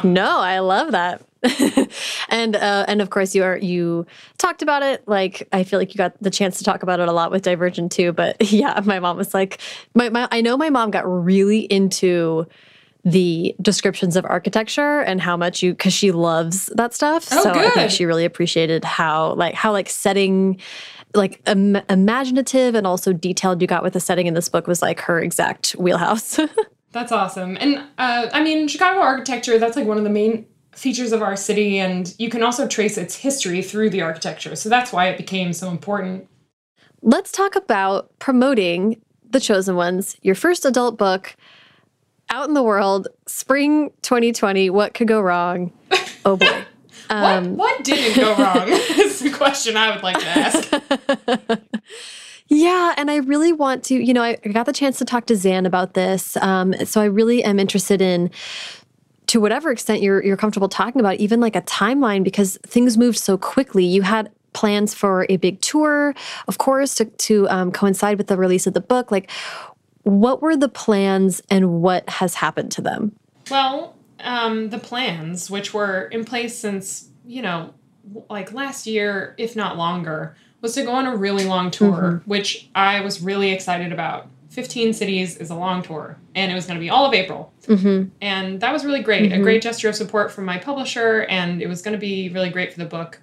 [0.04, 1.24] um, No, I love that.
[2.34, 4.06] and uh, and of course you are you
[4.38, 7.08] talked about it like I feel like you got the chance to talk about it
[7.08, 9.62] a lot with Divergent too but yeah my mom was like
[9.96, 12.46] my, my I know my mom got really into
[13.06, 17.50] the descriptions of architecture and how much you because she loves that stuff Oh, so
[17.52, 17.92] I think good.
[17.92, 20.60] she really appreciated how like how like setting
[21.14, 24.82] like Im- imaginative and also detailed you got with the setting in this book was
[24.82, 26.40] like her exact wheelhouse
[26.94, 27.58] That's awesome.
[27.60, 30.46] And uh, I mean, Chicago architecture, that's like one of the main
[30.76, 31.80] features of our city.
[31.80, 34.56] And you can also trace its history through the architecture.
[34.56, 36.28] So that's why it became so important.
[37.02, 41.36] Let's talk about promoting The Chosen Ones, your first adult book
[42.30, 44.70] out in the world, spring 2020.
[44.70, 45.72] What could go wrong?
[46.26, 46.64] Oh boy.
[47.10, 48.70] what, what didn't go wrong?
[48.70, 51.60] is the question I would like to ask.
[52.48, 55.26] Yeah, and I really want to, you know, I I got the chance to talk
[55.28, 56.38] to Zan about this.
[56.38, 58.30] Um, so I really am interested in
[59.34, 63.18] to whatever extent you're you're comfortable talking about even like a timeline because things moved
[63.18, 63.84] so quickly.
[63.84, 66.14] You had plans for a big tour,
[66.48, 69.10] of course, to to um, coincide with the release of the book.
[69.10, 69.32] Like,
[70.04, 73.16] what were the plans and what has happened to them?
[73.50, 77.74] Well, um, the plans, which were in place since, you know,
[78.30, 82.70] like last year, if not longer, was to go on a really long tour, which
[82.76, 84.28] I was really excited about.
[84.54, 87.52] 15 cities is a long tour, and it was going to be all of April.
[88.22, 89.32] And that was really great.
[89.34, 92.52] A great gesture of support from my publisher, and it was going to be really
[92.52, 93.20] great for the book.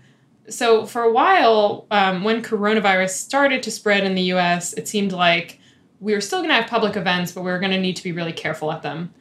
[0.48, 5.12] So, for a while, um, when coronavirus started to spread in the US, it seemed
[5.12, 5.60] like
[6.00, 8.02] we were still going to have public events, but we were going to need to
[8.02, 9.14] be really careful at them.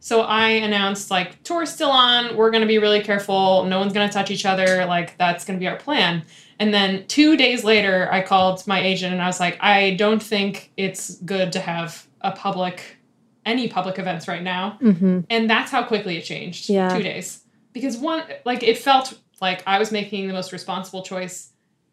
[0.00, 2.34] So I announced like tour's still on.
[2.34, 3.62] We're gonna be really careful.
[3.66, 4.84] No one's gonna touch each other.
[4.84, 6.24] Like that's gonna be our plan.
[6.62, 10.22] And then two days later, I called my agent and I was like, I don't
[10.22, 12.98] think it's good to have a public,
[13.44, 14.78] any public events right now.
[14.80, 15.22] Mm-hmm.
[15.28, 16.68] And that's how quickly it changed.
[16.68, 16.96] Yeah.
[16.96, 17.42] Two days.
[17.72, 21.50] Because one, like it felt like I was making the most responsible choice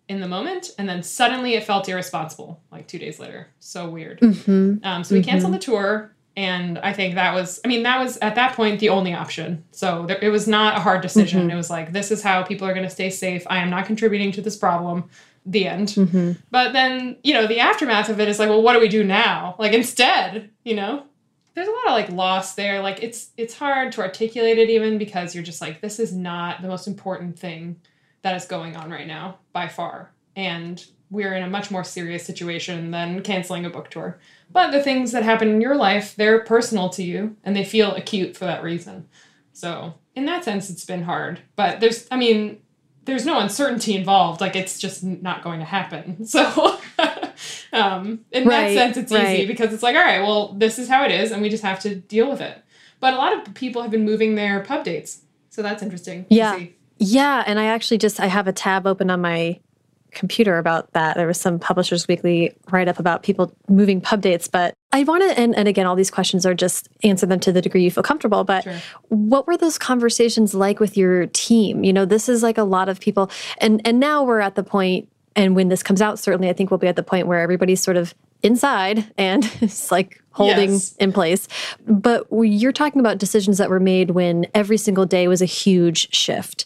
[0.08, 2.62] in the moment, and then suddenly it felt irresponsible.
[2.72, 3.48] Like two days later.
[3.60, 4.20] So weird.
[4.20, 4.86] Mm-hmm.
[4.86, 5.60] Um, so we canceled mm-hmm.
[5.60, 8.88] the tour, and I think that was, I mean, that was at that point the
[8.88, 9.62] only option.
[9.72, 11.42] So there, it was not a hard decision.
[11.42, 11.50] Mm-hmm.
[11.50, 13.46] It was like, this is how people are going to stay safe.
[13.50, 15.10] I am not contributing to this problem.
[15.46, 15.90] The end.
[15.90, 16.32] Mm-hmm.
[16.50, 19.04] But then, you know, the aftermath of it is like, well, what do we do
[19.04, 19.58] now?
[19.60, 21.04] Like instead, you know?
[21.56, 22.82] There's a lot of like loss there.
[22.82, 26.62] Like it's it's hard to articulate it even because you're just like, this is not
[26.62, 27.82] the most important thing
[28.22, 30.12] that is going on right now by far.
[30.38, 34.20] And we're in a much more serious situation than canceling a book tour.
[34.52, 37.94] But the things that happen in your life, they're personal to you and they feel
[37.96, 39.08] acute for that reason.
[39.54, 41.42] So, in that sense, it's been hard.
[41.56, 42.60] But there's, I mean,
[43.06, 44.42] there's no uncertainty involved.
[44.42, 46.26] Like, it's just not going to happen.
[46.26, 46.80] So,
[47.74, 49.38] um, in Right, that sense, it's right.
[49.40, 51.64] easy because it's like, all right, well, this is how it is and we just
[51.64, 52.62] have to deal with it.
[53.00, 55.22] But a lot of people have been moving their pub dates.
[55.50, 56.26] So, that's interesting.
[56.30, 56.60] Yeah.
[57.02, 59.60] Yeah, and I actually just I have a tab open on my
[60.12, 61.16] computer about that.
[61.16, 65.24] There was some Publishers Weekly write up about people moving pub dates, but I want
[65.24, 67.92] to and, and again all these questions are just answer them to the degree you
[67.92, 68.76] feel comfortable, but Sure.
[69.10, 71.84] what were those conversations like with your team?
[71.84, 73.30] You know, this is like a lot of people
[73.60, 76.72] and and now we're at the point and when this comes out certainly I think
[76.72, 80.96] we'll be at the point where everybody's sort of inside and it's like holding Yes.
[80.98, 81.48] in place.
[81.86, 86.14] But you're talking about decisions that were made when every single day was a huge
[86.16, 86.66] shift.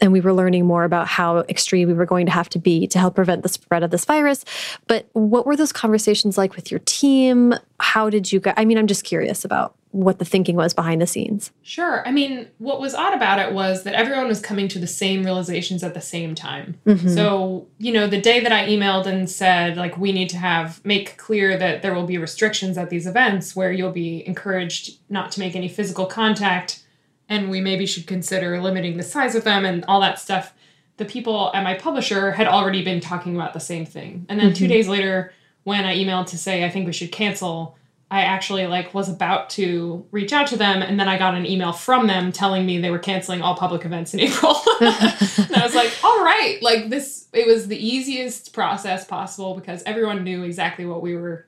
[0.00, 2.86] And we were learning more about how extreme we were going to have to be
[2.88, 4.44] to help prevent the spread of this virus.
[4.86, 7.54] But what were those conversations like with your team?
[7.80, 8.54] How did you guys?
[8.56, 11.50] I mean, I'm just curious about what the thinking was behind the scenes.
[11.62, 12.06] Sure.
[12.06, 15.24] I mean, what was odd about it was that everyone was coming to the same
[15.24, 16.78] realizations at the same time.
[16.84, 17.08] Mm-hmm.
[17.08, 20.84] So, you know, the day that I emailed and said, like, we need to have,
[20.84, 25.32] make clear that there will be restrictions at these events where you'll be encouraged not
[25.32, 26.82] to make any physical contact
[27.28, 30.52] and we maybe should consider limiting the size of them and all that stuff.
[30.98, 34.24] The people at my publisher had already been talking about the same thing.
[34.28, 35.32] And then two days later,
[35.64, 37.76] when I emailed to say I think we should cancel,
[38.10, 41.44] I actually like was about to reach out to them and then I got an
[41.44, 44.54] email from them telling me they were canceling all public events in April.
[44.80, 49.82] and I was like, all right, like this it was the easiest process possible because
[49.82, 51.46] everyone knew exactly what we were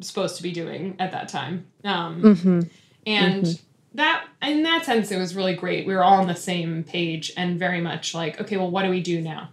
[0.00, 1.66] supposed to be doing at that time.
[1.84, 2.60] Um Mm-hmm.
[3.06, 3.60] and
[3.96, 5.86] that in that sense it was really great.
[5.86, 8.90] We were all on the same page and very much like, okay, well what do
[8.90, 9.50] we do now?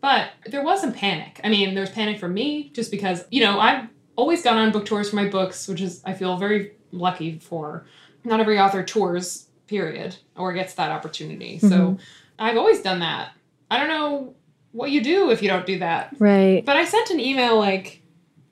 [0.00, 1.40] But there wasn't panic.
[1.42, 4.70] I mean, there was panic for me just because, you know, I've always gone on
[4.70, 7.86] book tours for my books, which is I feel very lucky for.
[8.24, 11.58] Not every author tours, period, or gets that opportunity.
[11.58, 12.02] So mm-hmm.
[12.38, 13.32] I've always done that.
[13.70, 14.34] I don't know
[14.72, 16.14] what you do if you don't do that.
[16.18, 16.64] Right.
[16.64, 18.02] But I sent an email like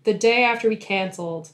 [0.05, 1.51] the day after we canceled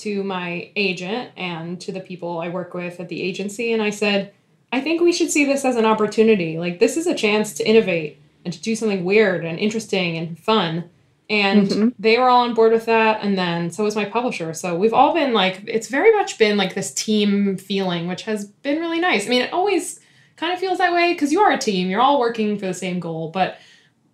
[0.00, 3.90] to my agent and to the people I work with at the agency, and I
[3.90, 4.32] said,
[4.72, 6.58] I think we should see this as an opportunity.
[6.58, 10.38] Like, this is a chance to innovate and to do something weird and interesting and
[10.38, 10.88] fun.
[11.28, 11.88] And mm-hmm.
[11.98, 13.22] they were all on board with that.
[13.22, 14.52] And then so was my publisher.
[14.54, 18.46] So we've all been like, it's very much been like this team feeling, which has
[18.46, 19.26] been really nice.
[19.26, 20.00] I mean, it always
[20.36, 22.74] kind of feels that way because you are a team, you're all working for the
[22.74, 23.30] same goal.
[23.30, 23.58] But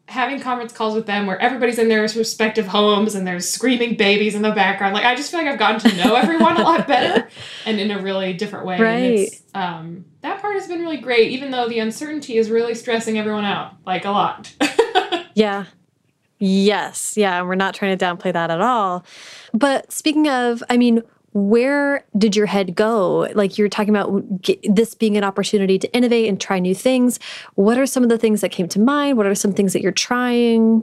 [0.09, 4.35] having conference calls with them where everybody's in their respective homes and there's screaming babies
[4.35, 4.95] in the background.
[4.95, 7.29] Like I just feel like I've gotten to know everyone a lot better
[7.65, 8.77] and in a really different way.
[8.77, 12.75] And it's, um, that part has been really great, even though the uncertainty is really
[12.75, 14.53] stressing everyone out, like a lot.
[15.37, 15.67] Yeah.
[16.39, 17.15] Yes.
[17.17, 17.39] Yeah.
[17.39, 19.05] And we're not trying to downplay that at all.
[19.53, 21.03] But speaking of, I mean,
[21.37, 23.29] where did your head go?
[23.35, 24.25] Like you're talking about
[24.65, 27.21] this being an opportunity to innovate and try new things.
[27.57, 29.19] What are some of the things that came to mind?
[29.19, 30.83] What are some things that you're trying?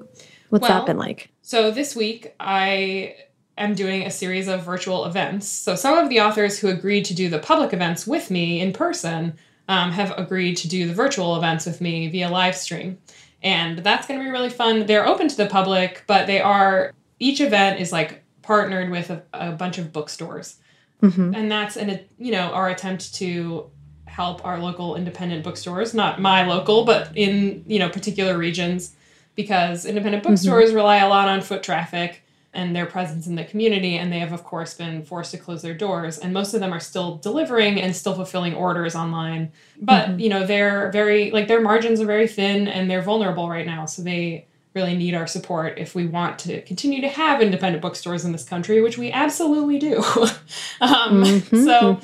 [0.49, 1.31] What's Well, that been like?
[1.41, 3.15] So this week I
[3.57, 5.47] am doing a series of virtual events.
[5.47, 8.73] So some of the authors who agreed to do the public events with me in
[8.73, 9.33] person
[9.67, 12.99] um, have agreed to do the virtual events with me via live stream.
[13.41, 14.85] And that's going to be really fun.
[14.85, 19.23] They're open to the public, but they are, each event is like partnered with a,
[19.33, 20.57] a bunch of bookstores.
[21.01, 21.33] Mm-hmm.
[21.33, 23.69] And that's, an, you know, our attempt to
[24.05, 28.95] help our local independent bookstores, not my local, but in, you know, particular regions
[29.35, 30.33] because independent mm-hmm.
[30.33, 32.23] bookstores rely a lot on foot traffic
[32.53, 35.61] and their presence in the community and they have of course been forced to close
[35.61, 36.19] their doors.
[36.19, 39.51] And most of them are still delivering and still fulfilling orders online.
[39.81, 40.19] But mm-hmm.
[40.19, 43.85] you know they're very like their margins are very thin and they're vulnerable right now.
[43.85, 48.25] So they really need our support if we want to continue to have independent bookstores
[48.25, 50.03] in this country which we absolutely do
[50.81, 51.99] um, so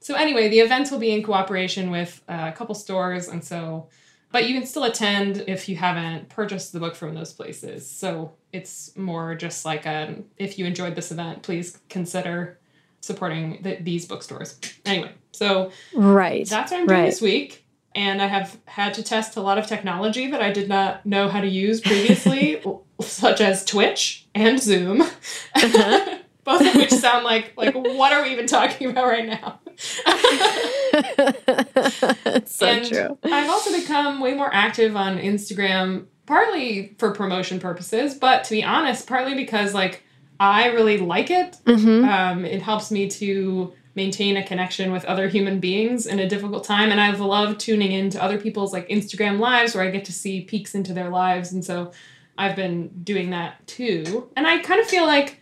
[0.00, 3.88] so anyway the events will be in cooperation with uh, a couple stores and so
[4.32, 7.88] but you can still attend if you haven't purchased the book from those places.
[7.88, 12.58] So it's more just like a, if you enjoyed this event, please consider
[13.00, 14.58] supporting the, these bookstores.
[14.84, 16.46] Anyway, so Right.
[16.46, 17.06] that's what I'm doing right.
[17.06, 17.65] this week.
[17.96, 21.28] And I have had to test a lot of technology that I did not know
[21.28, 22.62] how to use previously,
[23.00, 25.00] such as Twitch and Zoom.
[25.00, 26.18] Uh-huh.
[26.44, 29.58] Both of which sound like like what are we even talking about right now?
[32.46, 33.18] so and true.
[33.24, 38.62] I've also become way more active on Instagram partly for promotion purposes, but to be
[38.62, 40.04] honest, partly because like
[40.38, 41.56] I really like it.
[41.64, 42.04] Mm-hmm.
[42.04, 46.62] Um, it helps me to maintain a connection with other human beings in a difficult
[46.64, 50.12] time, and I've loved tuning into other people's like Instagram lives where I get to
[50.12, 51.90] see peeks into their lives, and so
[52.38, 54.30] I've been doing that too.
[54.36, 55.40] And I kind of feel like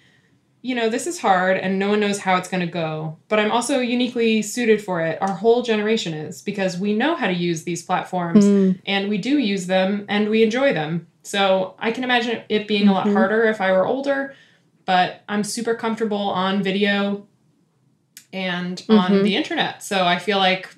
[0.66, 3.38] you know, this is hard and no one knows how it's going to go, but
[3.38, 5.20] I'm also uniquely suited for it.
[5.20, 8.80] Our whole generation is because we know how to use these platforms Mm.
[8.86, 11.06] and we do use them and we enjoy them.
[11.22, 13.12] So I can imagine it being a lot Mhm.
[13.12, 14.34] harder if I were older,
[14.86, 17.26] but I'm super comfortable on video
[18.34, 19.22] and on Mhm.
[19.22, 19.82] the internet.
[19.82, 20.68] So I feel like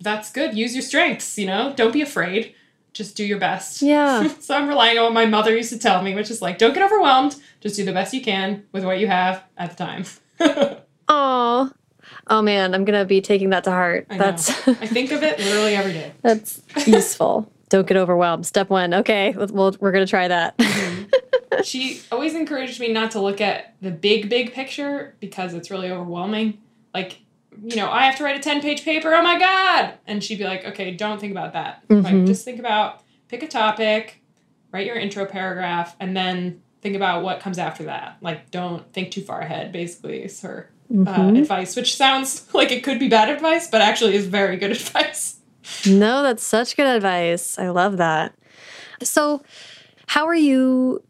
[0.00, 0.54] that's good.
[0.56, 2.54] Use your strengths, you know, don't be afraid.
[2.92, 3.82] Just do your best.
[3.94, 4.28] Yeah.
[4.40, 6.74] so I'm relying on what my mother used to tell me, which is like, don't
[6.74, 7.36] get overwhelmed.
[7.60, 10.04] Just do the best you can with what you have at the time.
[11.10, 11.70] Oh.
[12.26, 14.06] Oh man, I'm gonna be taking that to heart.
[14.10, 14.18] I.
[14.18, 16.12] That's I think of it literally every day.
[16.22, 17.50] that's useful.
[17.70, 18.44] Don't get overwhelmed.
[18.46, 18.92] Step one.
[18.92, 20.54] Okay, well, we're gonna try that.
[21.64, 25.90] She always encouraged me not to look at the big, big picture because it's really
[25.90, 26.58] overwhelming.
[26.98, 27.18] Like,
[27.64, 29.14] you know, I have to write a 10 page paper.
[29.14, 29.94] Oh my God.
[30.06, 31.82] And she'd be like, okay, don't think about that.
[31.88, 32.26] Like, Mhm.
[32.26, 34.22] just think about pick a topic,
[34.72, 38.16] write your intro paragraph, and then think about what comes after that.
[38.20, 40.70] Like, don't think too far ahead, basically, is her
[41.06, 41.38] uh, Mhm.
[41.38, 45.36] advice, which sounds like it could be bad advice, but actually is very good advice.
[45.86, 47.58] No, that's such good advice.
[47.58, 48.34] I love that.
[49.02, 49.42] So,
[50.06, 51.02] how are you?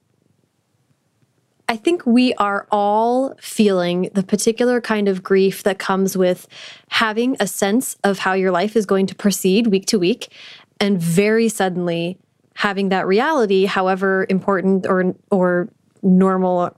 [1.71, 6.49] I think we are all feeling the particular kind of grief that comes with
[6.89, 10.33] having a sense of how your life is going to proceed week to week
[10.81, 12.19] and very suddenly
[12.55, 15.69] having that reality however important or or
[16.03, 16.75] normal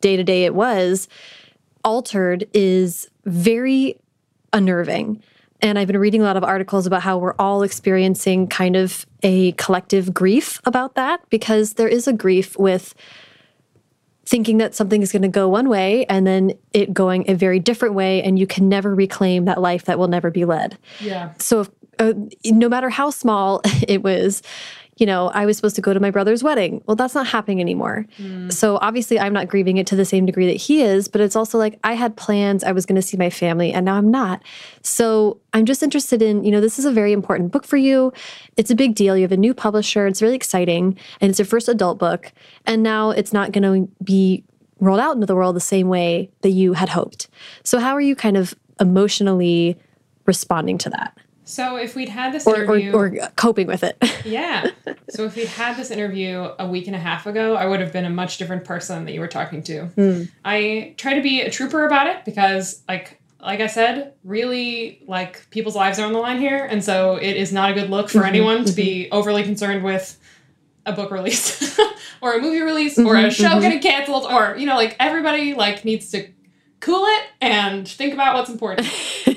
[0.00, 1.06] day to day it was
[1.84, 3.96] altered is very
[4.52, 5.22] unnerving.
[5.62, 9.04] And I've been reading a lot of articles about how we're all experiencing kind of
[9.22, 12.94] a collective grief about that because there is a grief with
[14.30, 17.58] thinking that something is going to go one way and then it going a very
[17.58, 20.78] different way and you can never reclaim that life that will never be led.
[21.00, 21.32] Yeah.
[21.38, 22.14] So, if, uh,
[22.46, 24.42] no matter how small it was,
[25.00, 26.82] you know, I was supposed to go to my brother's wedding.
[26.86, 28.04] Well, that's not happening anymore.
[28.18, 28.52] Mm.
[28.52, 31.34] So, obviously, I'm not grieving it to the same degree that he is, but it's
[31.34, 34.10] also like I had plans, I was going to see my family, and now I'm
[34.10, 34.42] not.
[34.82, 38.12] So, I'm just interested in, you know, this is a very important book for you.
[38.58, 39.16] It's a big deal.
[39.16, 42.30] You have a new publisher, it's really exciting, and it's your first adult book.
[42.66, 44.44] And now it's not going to be
[44.80, 47.28] rolled out into the world the same way that you had hoped.
[47.64, 49.78] So, how are you kind of emotionally
[50.26, 51.16] responding to that?
[51.50, 53.20] So if we'd had this or, or, interview.
[53.20, 53.96] or coping with it.
[54.22, 54.70] Yeah.
[55.08, 57.90] So if we'd had this interview a week and a half ago, I would have
[57.90, 59.86] been a much different person that you were talking to.
[59.86, 60.22] Hmm.
[60.44, 65.48] I try to be a trooper about it because like like I said, really like
[65.50, 68.10] people's lives are on the line here, and so it is not a good look
[68.10, 68.26] for mm-hmm.
[68.26, 69.14] anyone to be mm-hmm.
[69.14, 70.20] overly concerned with
[70.84, 71.78] a book release
[72.20, 73.08] or a movie release mm-hmm.
[73.08, 76.28] or a show getting canceled or you know like everybody like needs to
[76.80, 78.86] cool it and think about what's important.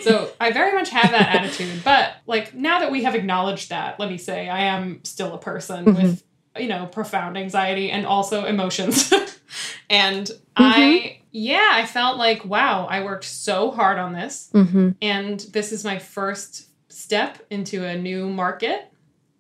[0.02, 1.84] so I very much have that attitude.
[1.84, 5.38] But like now that we have acknowledged that, let me say I am still a
[5.38, 6.24] person with
[6.58, 9.12] you know profound anxiety and also emotions.
[9.90, 15.40] and I yeah, I felt like wow, I worked so hard on this hmm and
[15.40, 18.92] this is my first step into a new market,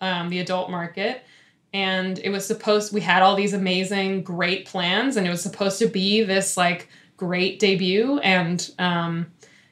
[0.01, 1.23] um, the adult market.
[1.71, 5.79] And it was supposed we had all these amazing, great plans, and it was supposed
[5.79, 6.87] to be this like
[7.17, 8.19] great debut.
[8.19, 9.27] And um,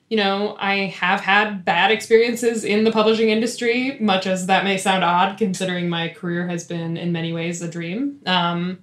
[0.09, 4.77] you know, I have had bad experiences in the publishing industry, much as that may
[4.77, 8.19] sound odd, considering my career has been in many ways a dream.
[8.25, 8.79] Um,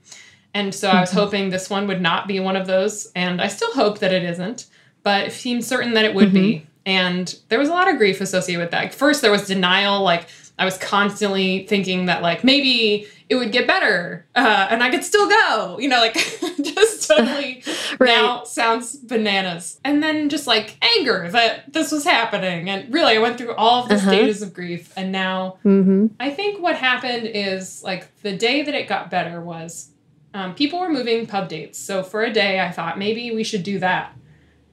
[0.55, 3.49] and so I was hoping this one would not be one of those, and I
[3.49, 4.67] still hope that it isn't,
[5.03, 6.67] but it seemed certain that it would be.
[6.87, 8.95] And there was a lot of grief associated with that.
[8.95, 10.29] First, there was denial, like
[10.59, 15.05] I was constantly thinking that like maybe it would get better uh, and I could
[15.05, 16.15] still go, you know, like
[16.63, 17.63] just totally
[18.01, 18.07] Right.
[18.09, 19.79] now sounds bananas.
[19.85, 22.69] And then just like anger that this was happening.
[22.71, 24.09] And really, I went through all of the Uh-huh.
[24.11, 24.93] stages of grief.
[24.97, 29.41] And now hmm I think what happened is like the day that it got better
[29.41, 29.91] was
[30.35, 31.79] um, people were moving pub dates.
[31.79, 34.13] So for a day, I thought maybe we should do that.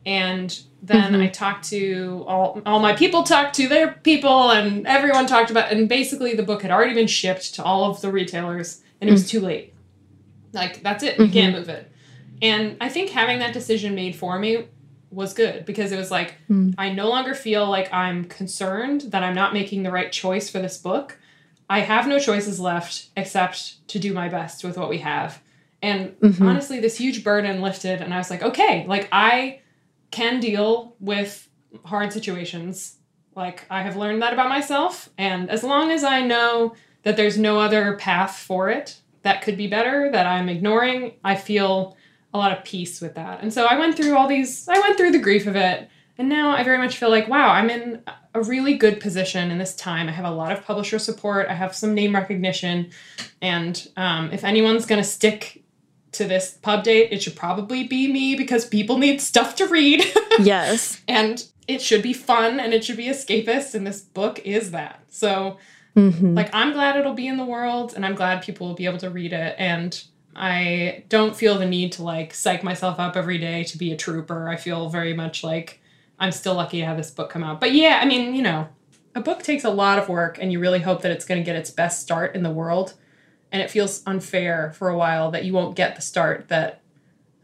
[0.05, 1.21] And then Mhm.
[1.23, 5.71] I talked to all, all my people talked to their people and everyone talked about
[5.71, 9.13] and basically the book had already been shipped to all of the retailers and it
[9.13, 9.73] was too late.
[10.53, 11.19] Like that's it.
[11.19, 11.91] You can't move it.
[12.41, 14.65] And I think having that decision made for me
[15.11, 16.75] was good because it was like Mm.
[16.77, 20.59] I no longer feel like I'm concerned that I'm not making the right choice for
[20.59, 21.17] this book.
[21.69, 25.41] I have no choices left except to do my best with what we have.
[25.81, 26.45] And Mhm.
[26.47, 29.59] honestly, this huge burden lifted, and I was like, okay, like I
[30.12, 31.47] can deal with
[31.84, 32.97] hard situations.
[33.36, 37.38] Like I have learned that about myself, and as long as I know that there's
[37.38, 41.97] no other path for it, that could be better that I'm ignoring, I feel
[42.34, 43.41] a lot of peace with that.
[43.41, 45.89] And so I went through all these, I went through the grief of it.
[46.18, 48.03] And now I very much feel like, wow, I'm in
[48.34, 50.08] a really good position in this time.
[50.08, 52.91] I have a lot of publisher support, I have some name recognition.
[53.41, 55.64] And um, if anyone's going to stick
[56.18, 60.03] to this pub date, it should probably be me because people need stuff to read.
[60.39, 61.01] yes.
[61.07, 63.74] and it should be fun and it should be escapist.
[63.74, 64.99] And this book is that.
[65.09, 65.57] So,
[65.95, 66.36] Mhm.
[66.36, 68.97] like, I'm glad it'll be in the world and I'm glad people will be able
[68.99, 69.55] to read it.
[69.57, 69.99] And
[70.36, 73.95] I don't feel the need to like psych myself up every day to be a
[73.95, 74.49] trooper.
[74.49, 75.82] I feel very much like
[76.20, 77.59] I'm still lucky to have this book come out.
[77.61, 78.68] But yeah, I mean, you know,
[79.16, 81.45] a book takes a lot of work and you really hope that it's going to
[81.45, 82.93] get its best start in the world.
[83.52, 86.82] And it feels unfair for a while that you won't get the start that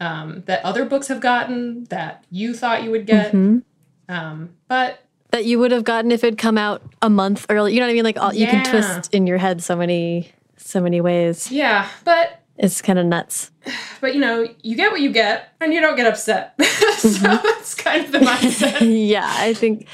[0.00, 3.32] um, that other books have gotten that you thought you would get.
[3.32, 3.62] Mhm.
[4.08, 4.98] Um, but
[5.30, 7.72] That you would have gotten if it'd come out a month early.
[7.72, 8.04] You know what I mean?
[8.04, 11.50] Like all, you can twist in your head so many, so many ways.
[11.50, 13.50] yeah, but It's kind of nuts.
[14.00, 16.54] but you know, you get what you get, and you don't get upset.
[16.98, 18.78] so that's kind of the mindset.
[19.08, 19.86] yeah, I think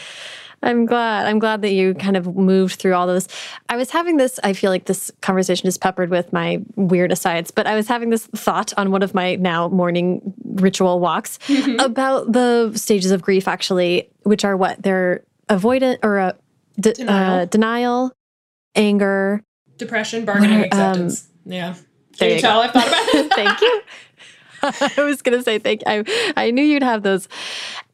[0.62, 1.26] I'm glad.
[1.26, 3.28] I'm glad that you kind of moved through all those.
[3.68, 7.50] I was having this, I feel like this conversation is peppered with my weird asides,
[7.52, 11.38] but I was having this thought on one of my now morning ritual walks
[11.78, 14.82] about the stages of grief, actually, which are what?
[14.82, 16.32] They're avoidant or uh,
[16.80, 17.40] de- Denial.
[17.40, 18.12] Uh, denial,
[18.74, 19.42] anger.
[19.76, 21.28] Depression, bargaining, um, acceptance.
[21.44, 21.74] yeah.
[21.74, 21.84] there
[22.18, 23.32] Can you, you tell I've thought about it?
[23.32, 23.82] thank you.
[24.98, 25.82] I was gonna say thank.
[25.86, 26.02] I
[26.36, 27.28] I knew you'd have those,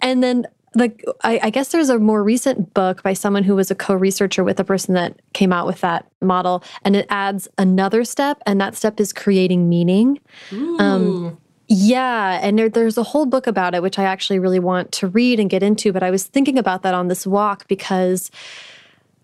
[0.00, 3.70] and then like I, I guess there's a more recent book by someone who was
[3.70, 8.04] a co-researcher with a person that came out with that model, and it adds another
[8.04, 10.20] step, and that step is creating meaning.
[10.52, 10.78] Ooh.
[10.78, 14.92] Um, yeah, and there, there's a whole book about it, which I actually really want
[14.92, 15.92] to read and get into.
[15.92, 18.30] But I was thinking about that on this walk because,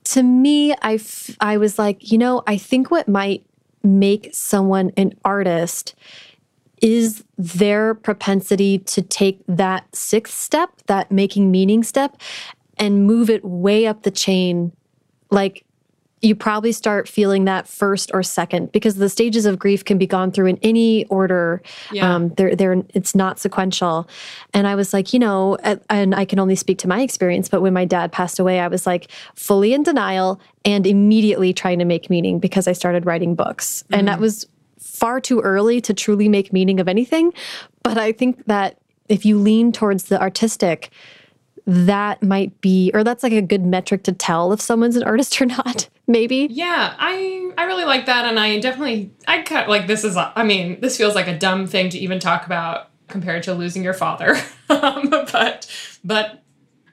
[0.05, 0.99] to me, I
[1.41, 3.45] I was like, you know, I think what might
[3.83, 5.95] make someone an artist
[6.81, 12.21] is their propensity to take that sixth step, that making meaning step,
[12.79, 14.73] and move it way up the chain,
[15.31, 15.65] like
[16.23, 20.07] you probably start feeling that first or second because the stages of grief can be
[20.07, 21.63] gone through in any order.
[21.91, 22.15] Yeah.
[22.15, 24.07] Um, they're, they're, it's not sequential.
[24.53, 25.57] And I was like, you know,
[25.89, 28.69] and I can only speak to my experience, but when my dad passed away, I
[28.69, 33.35] was like fully in denial and immediately trying to make meaning because I started writing
[33.35, 33.83] books.
[33.91, 34.47] And that was
[34.81, 37.33] far too early to truly make meaning of anything.
[37.83, 38.79] But I think that
[39.09, 40.91] if you lean towards the artistic,
[41.67, 45.41] that might be, or that's like a good metric to tell if someone's an artist
[45.41, 46.49] or not, maybe.
[46.51, 50.43] Yeah, I I really like that, and I definitely I kind like this is i
[50.43, 53.95] mean this feels like a dumb thing to even talk about compared to losing your
[53.95, 54.37] father,
[54.69, 55.71] um, but
[56.03, 56.43] but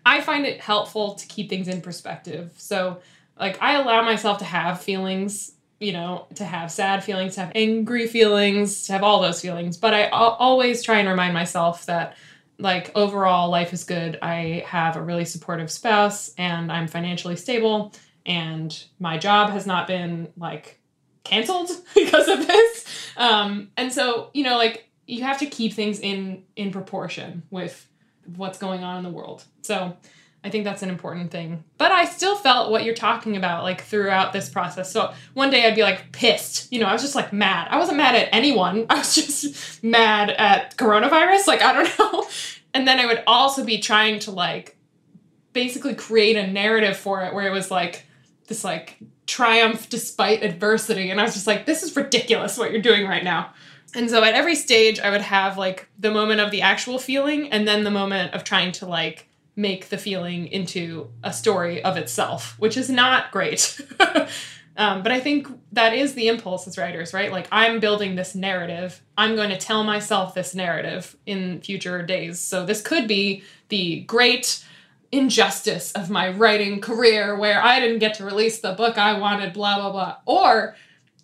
[0.06, 2.52] I find it helpful to keep things in perspective.
[2.58, 3.02] So
[3.40, 7.52] like I allow myself to have feelings, you know, to have sad feelings, to have
[7.56, 12.16] angry feelings, to have all those feelings, but I always try and remind myself that
[12.60, 14.18] like overall life is good.
[14.22, 17.94] I have a really supportive spouse and I'm financially stable
[18.26, 20.80] and my job has not been like
[21.24, 23.12] canceled because of this.
[23.16, 27.90] Um, and so, you know, like you have to keep things in in proportion with
[28.36, 29.44] what's going on in the world.
[29.62, 29.96] So,
[30.44, 31.64] I think that's an important thing.
[31.78, 34.92] But I still felt what you're talking about like throughout this process.
[34.92, 36.72] So one day I'd be like pissed.
[36.72, 37.68] You know, I was just like mad.
[37.70, 38.86] I wasn't mad at anyone.
[38.90, 41.48] I was just mad at coronavirus.
[41.48, 42.28] Like, I don't know.
[42.74, 44.78] And then I would also be trying to like
[45.54, 48.06] basically create a narrative for it where it was like
[48.48, 51.10] this like triumph despite adversity.
[51.10, 53.54] And I was just like, this is ridiculous what you're doing right now.
[53.96, 57.52] And so at every stage, I would have like the moment of the actual feeling
[57.52, 59.27] and then the moment of trying to like
[59.58, 63.82] make the feeling into a story of itself, which is not great.
[64.78, 67.32] um, but I think that is the impulse as writers, right?
[67.32, 69.02] Like I'm building this narrative.
[69.18, 72.40] I'm going to tell myself this narrative in future days.
[72.40, 74.64] So this could be the great
[75.12, 79.54] injustice of my writing career where I didn't get to release the book I wanted,
[79.54, 80.18] blah, blah, blah.
[80.26, 80.76] Or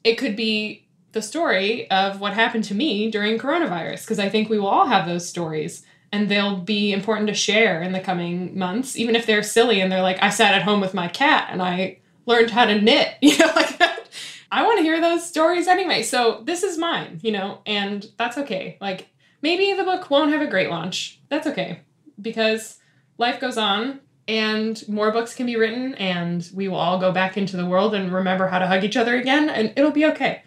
[0.04, 4.50] it could be the story of what happened to me during coronavirus, because I think
[4.50, 5.83] we will all have those stories
[6.14, 9.92] and they'll be important to share in the coming months, even if they're silly and
[9.92, 13.16] they're like, I sat at home with my cat and I learned how to knit,
[13.22, 14.08] you know, like that.
[14.52, 16.04] I want to hear those stories anyway.
[16.04, 18.78] So this is mine, you know, and that's okay.
[18.80, 19.08] Like
[19.42, 21.20] maybe the book won't have a great launch.
[21.30, 21.80] That's okay
[22.22, 22.78] because
[23.18, 27.38] life goes on and more books can be written and we will all go back
[27.38, 30.44] into the world and remember how to hug each other again and it'll be okay.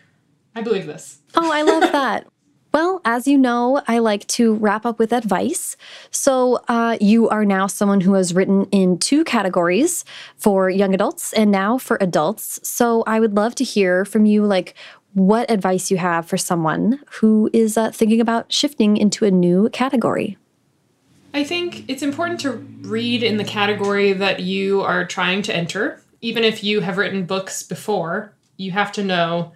[0.55, 1.19] I believe this.
[1.35, 2.29] Oh, I love that.
[2.77, 5.79] Well, as you know, I like to wrap up with advice.
[6.11, 10.05] So, uh, you are now someone who has written in two categories
[10.37, 12.61] for young adults and now for adults.
[12.63, 14.75] So, I would love to hear from you like,
[15.15, 19.71] what advice you have for someone who is uh, thinking about shifting into a new
[19.71, 20.37] category.
[21.33, 26.03] I think it's important to read in the category that you are trying to enter.
[26.21, 29.53] Even if you have written books before, you have to know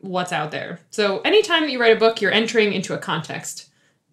[0.00, 0.80] what's out there.
[0.90, 3.66] So, anytime that you write a book, you're entering into a context.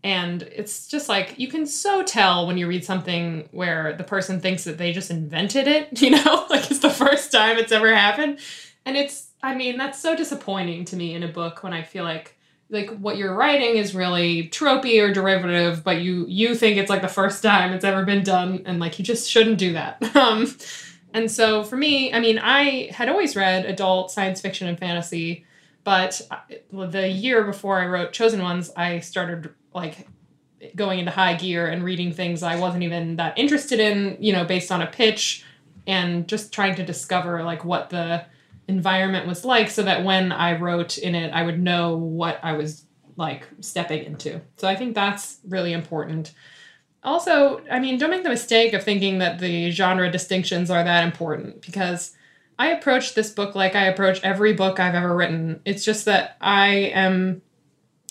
[0.03, 4.39] And it's just like you can so tell when you read something where the person
[4.39, 7.93] thinks that they just invented it, you know, like it's the first time it's ever
[7.93, 8.39] happened.
[8.85, 12.03] And it's, I mean, that's so disappointing to me in a book when I feel
[12.03, 12.37] like
[12.69, 17.01] like what you're writing is really tropey or derivative, but you you think it's like
[17.01, 19.97] the first time it's ever been done, and like you just shouldn't do that.
[20.17, 20.47] Um,
[21.13, 25.45] and so for me, I mean, I had always read adult science fiction and fantasy,
[25.87, 26.35] but uh,
[26.89, 30.05] the year before I wrote Chosen Ones, I started like
[30.75, 34.43] going into high gear and reading things I wasn't even that interested in, you know,
[34.43, 35.45] based on a pitch,
[35.87, 38.25] and just trying to discover like what the
[38.67, 42.51] environment was like so that when I wrote in it, I would know what I
[42.57, 42.83] was
[43.15, 44.41] like stepping into.
[44.57, 46.33] So I think that's really important.
[47.01, 51.05] Also, I mean, don't make the mistake of thinking that the genre distinctions are that
[51.05, 52.16] important because
[52.59, 55.61] I approach this book like I approach every book I've ever written.
[55.65, 57.41] It's just that I am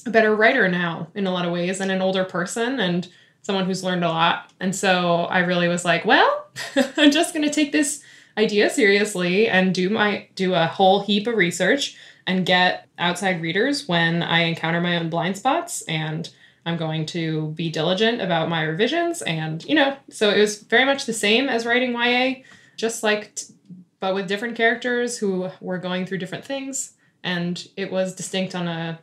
[0.07, 3.09] a better writer now in a lot of ways and an older person and
[3.43, 4.53] someone who's learned a lot.
[4.61, 6.47] And so I really was like, well,
[6.97, 8.03] I'm just going to take this
[8.39, 11.97] idea seriously and do my do a whole heap of research
[12.27, 16.29] and get outside readers when I encounter my own blind spots and
[16.67, 20.85] I'm going to be diligent about my revisions and you know so it was very
[20.85, 22.43] much the same as writing YA
[22.77, 23.55] just like t-
[24.01, 28.69] but with different characters who were going through different things and it was distinct on
[28.69, 28.99] a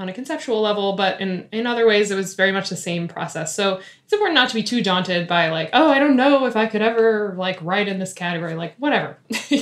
[0.00, 3.06] on a conceptual level, but in, in other ways, it was very much the same
[3.06, 3.54] process.
[3.54, 6.56] So it's important not to be too daunted by like, oh, I don't know if
[6.56, 8.54] I could ever like write in this category.
[8.54, 9.18] Like, whatever.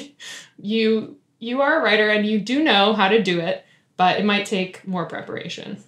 [0.62, 3.64] you you are a writer and you do know how to do it,
[3.97, 5.82] but it might take more preparation.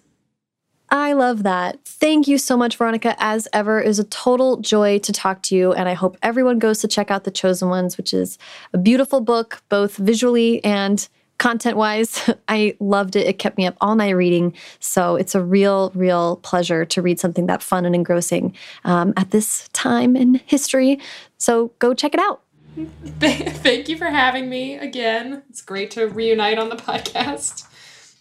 [0.90, 1.78] I love that.
[1.84, 3.14] Thank you so much, Veronica.
[3.18, 5.72] As ever, it was a total joy to talk to you.
[5.72, 8.38] And I hope everyone goes to check out The Chosen Ones, which is
[8.72, 11.08] a beautiful book, both visually and
[11.40, 13.26] content wise, I loved it.
[13.26, 14.54] It kept me up all night reading.
[14.78, 18.54] So it's a real, real pleasure to read something that fun and engrossing
[18.84, 21.00] um, at this time in history.
[21.38, 22.42] So go check it out.
[23.18, 25.42] Thank you for having me again.
[25.48, 27.66] It's great to reunite on the podcast.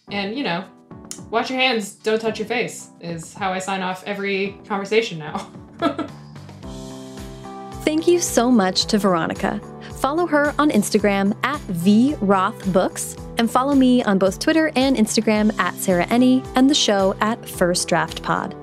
[0.08, 0.64] And, you know,
[1.30, 5.50] wash your hands, don't touch your face, is how I sign off every conversation now.
[7.84, 9.60] Thank you so much to Veronica.
[10.00, 15.74] Follow her on Instagram at VRothBooks and follow me on both Twitter and Instagram at
[15.74, 18.54] Sarah Enni and the show at First Draft Pod.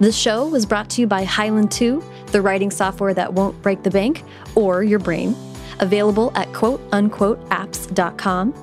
[0.00, 3.82] The show was brought to you by Highland 2, the writing software that won't break
[3.82, 4.22] the bank
[4.54, 5.34] or your brain.
[5.80, 8.54] Available at quote unquote apps.com.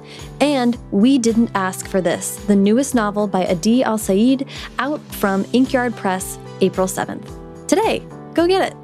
[0.41, 4.47] And We Didn't Ask for This, the newest novel by Adi Alsaid,
[4.79, 7.67] out from Inkyard Press April 7th.
[7.67, 8.03] Today,
[8.33, 8.77] go get it.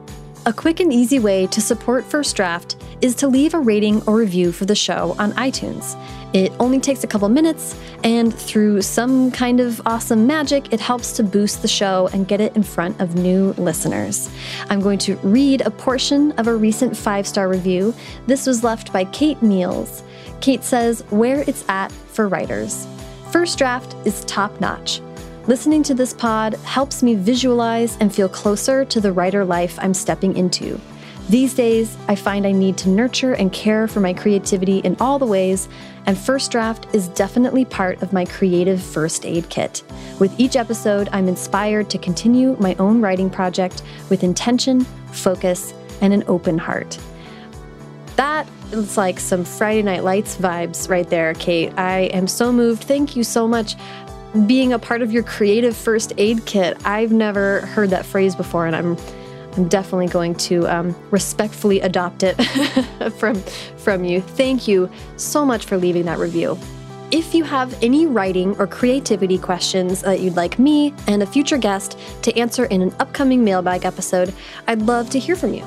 [0.46, 4.16] A quick and easy way to support First Draft is to leave a rating or
[4.16, 5.96] review for the show on iTunes.
[6.34, 11.14] It only takes a couple minutes, and through some kind of awesome magic, it helps
[11.14, 14.30] to boost the show and get it in front of new listeners.
[14.70, 17.94] I'm going to read a portion of a recent five star review.
[18.28, 20.04] This was left by Kate Niels.
[20.42, 22.88] Kate says, Where it's at for writers.
[23.32, 25.02] First draft is top notch.
[25.48, 29.94] Listening to this pod helps me visualize and feel closer to the writer life I'm
[29.94, 30.80] stepping into.
[31.28, 35.18] These days, I find I need to nurture and care for my creativity in all
[35.18, 35.68] the ways,
[36.06, 39.82] and First Draft is definitely part of my creative first aid kit.
[40.20, 43.82] With each episode, I'm inspired to continue my own writing project
[44.12, 44.82] with intention,
[45.12, 47.00] focus, and an open heart.
[48.18, 51.74] That is like some Friday Night Lights vibes right there, Kate.
[51.76, 52.84] I am so moved.
[52.84, 53.76] Thank you so much
[54.46, 56.78] being a part of your creative first aid kit.
[56.86, 58.96] I've never heard that phrase before, and I'm
[59.58, 62.34] I'm definitely going to um, respectfully adopt it
[63.18, 63.36] from
[63.78, 64.22] from you.
[64.22, 66.58] Thank you so much for leaving that review.
[67.12, 71.58] If you have any writing or creativity questions that you'd like me and a future
[71.58, 74.34] guest to answer in an upcoming mailbag episode,
[74.68, 75.64] I'd love to hear from you.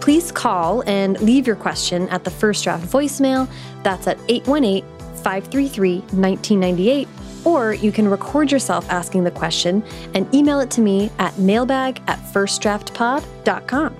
[0.00, 3.50] Please call and leave your question at the first draft voicemail.
[3.82, 4.82] That's at 818
[5.16, 7.08] 533 1998
[7.44, 9.82] or you can record yourself asking the question
[10.14, 13.96] and email it to me at mailbag at firstdraftpod.com.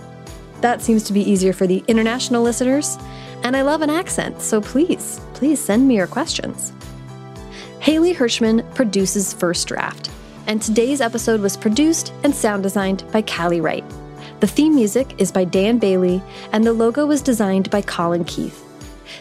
[0.61, 2.99] That seems to be easier for the international listeners,
[3.43, 6.73] and I love an accent, so please, please send me your questions.
[7.81, 10.11] Haley Hirschman produces First Draft,
[10.47, 13.85] and today's episode was produced and sound designed by Callie Wright.
[14.41, 16.23] The theme music is by Dan Bailey,
[16.53, 18.70] and the logo was designed by Colin Keith.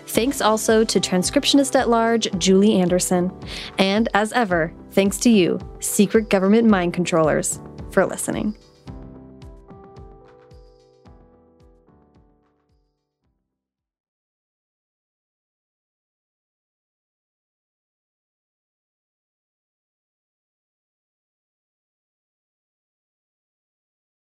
[0.08, 3.32] Thanks also to transcriptionist at large Julie Anderson.
[3.78, 7.60] And as ever, thanks to you, secret government mind controllers,
[7.92, 8.56] for listening.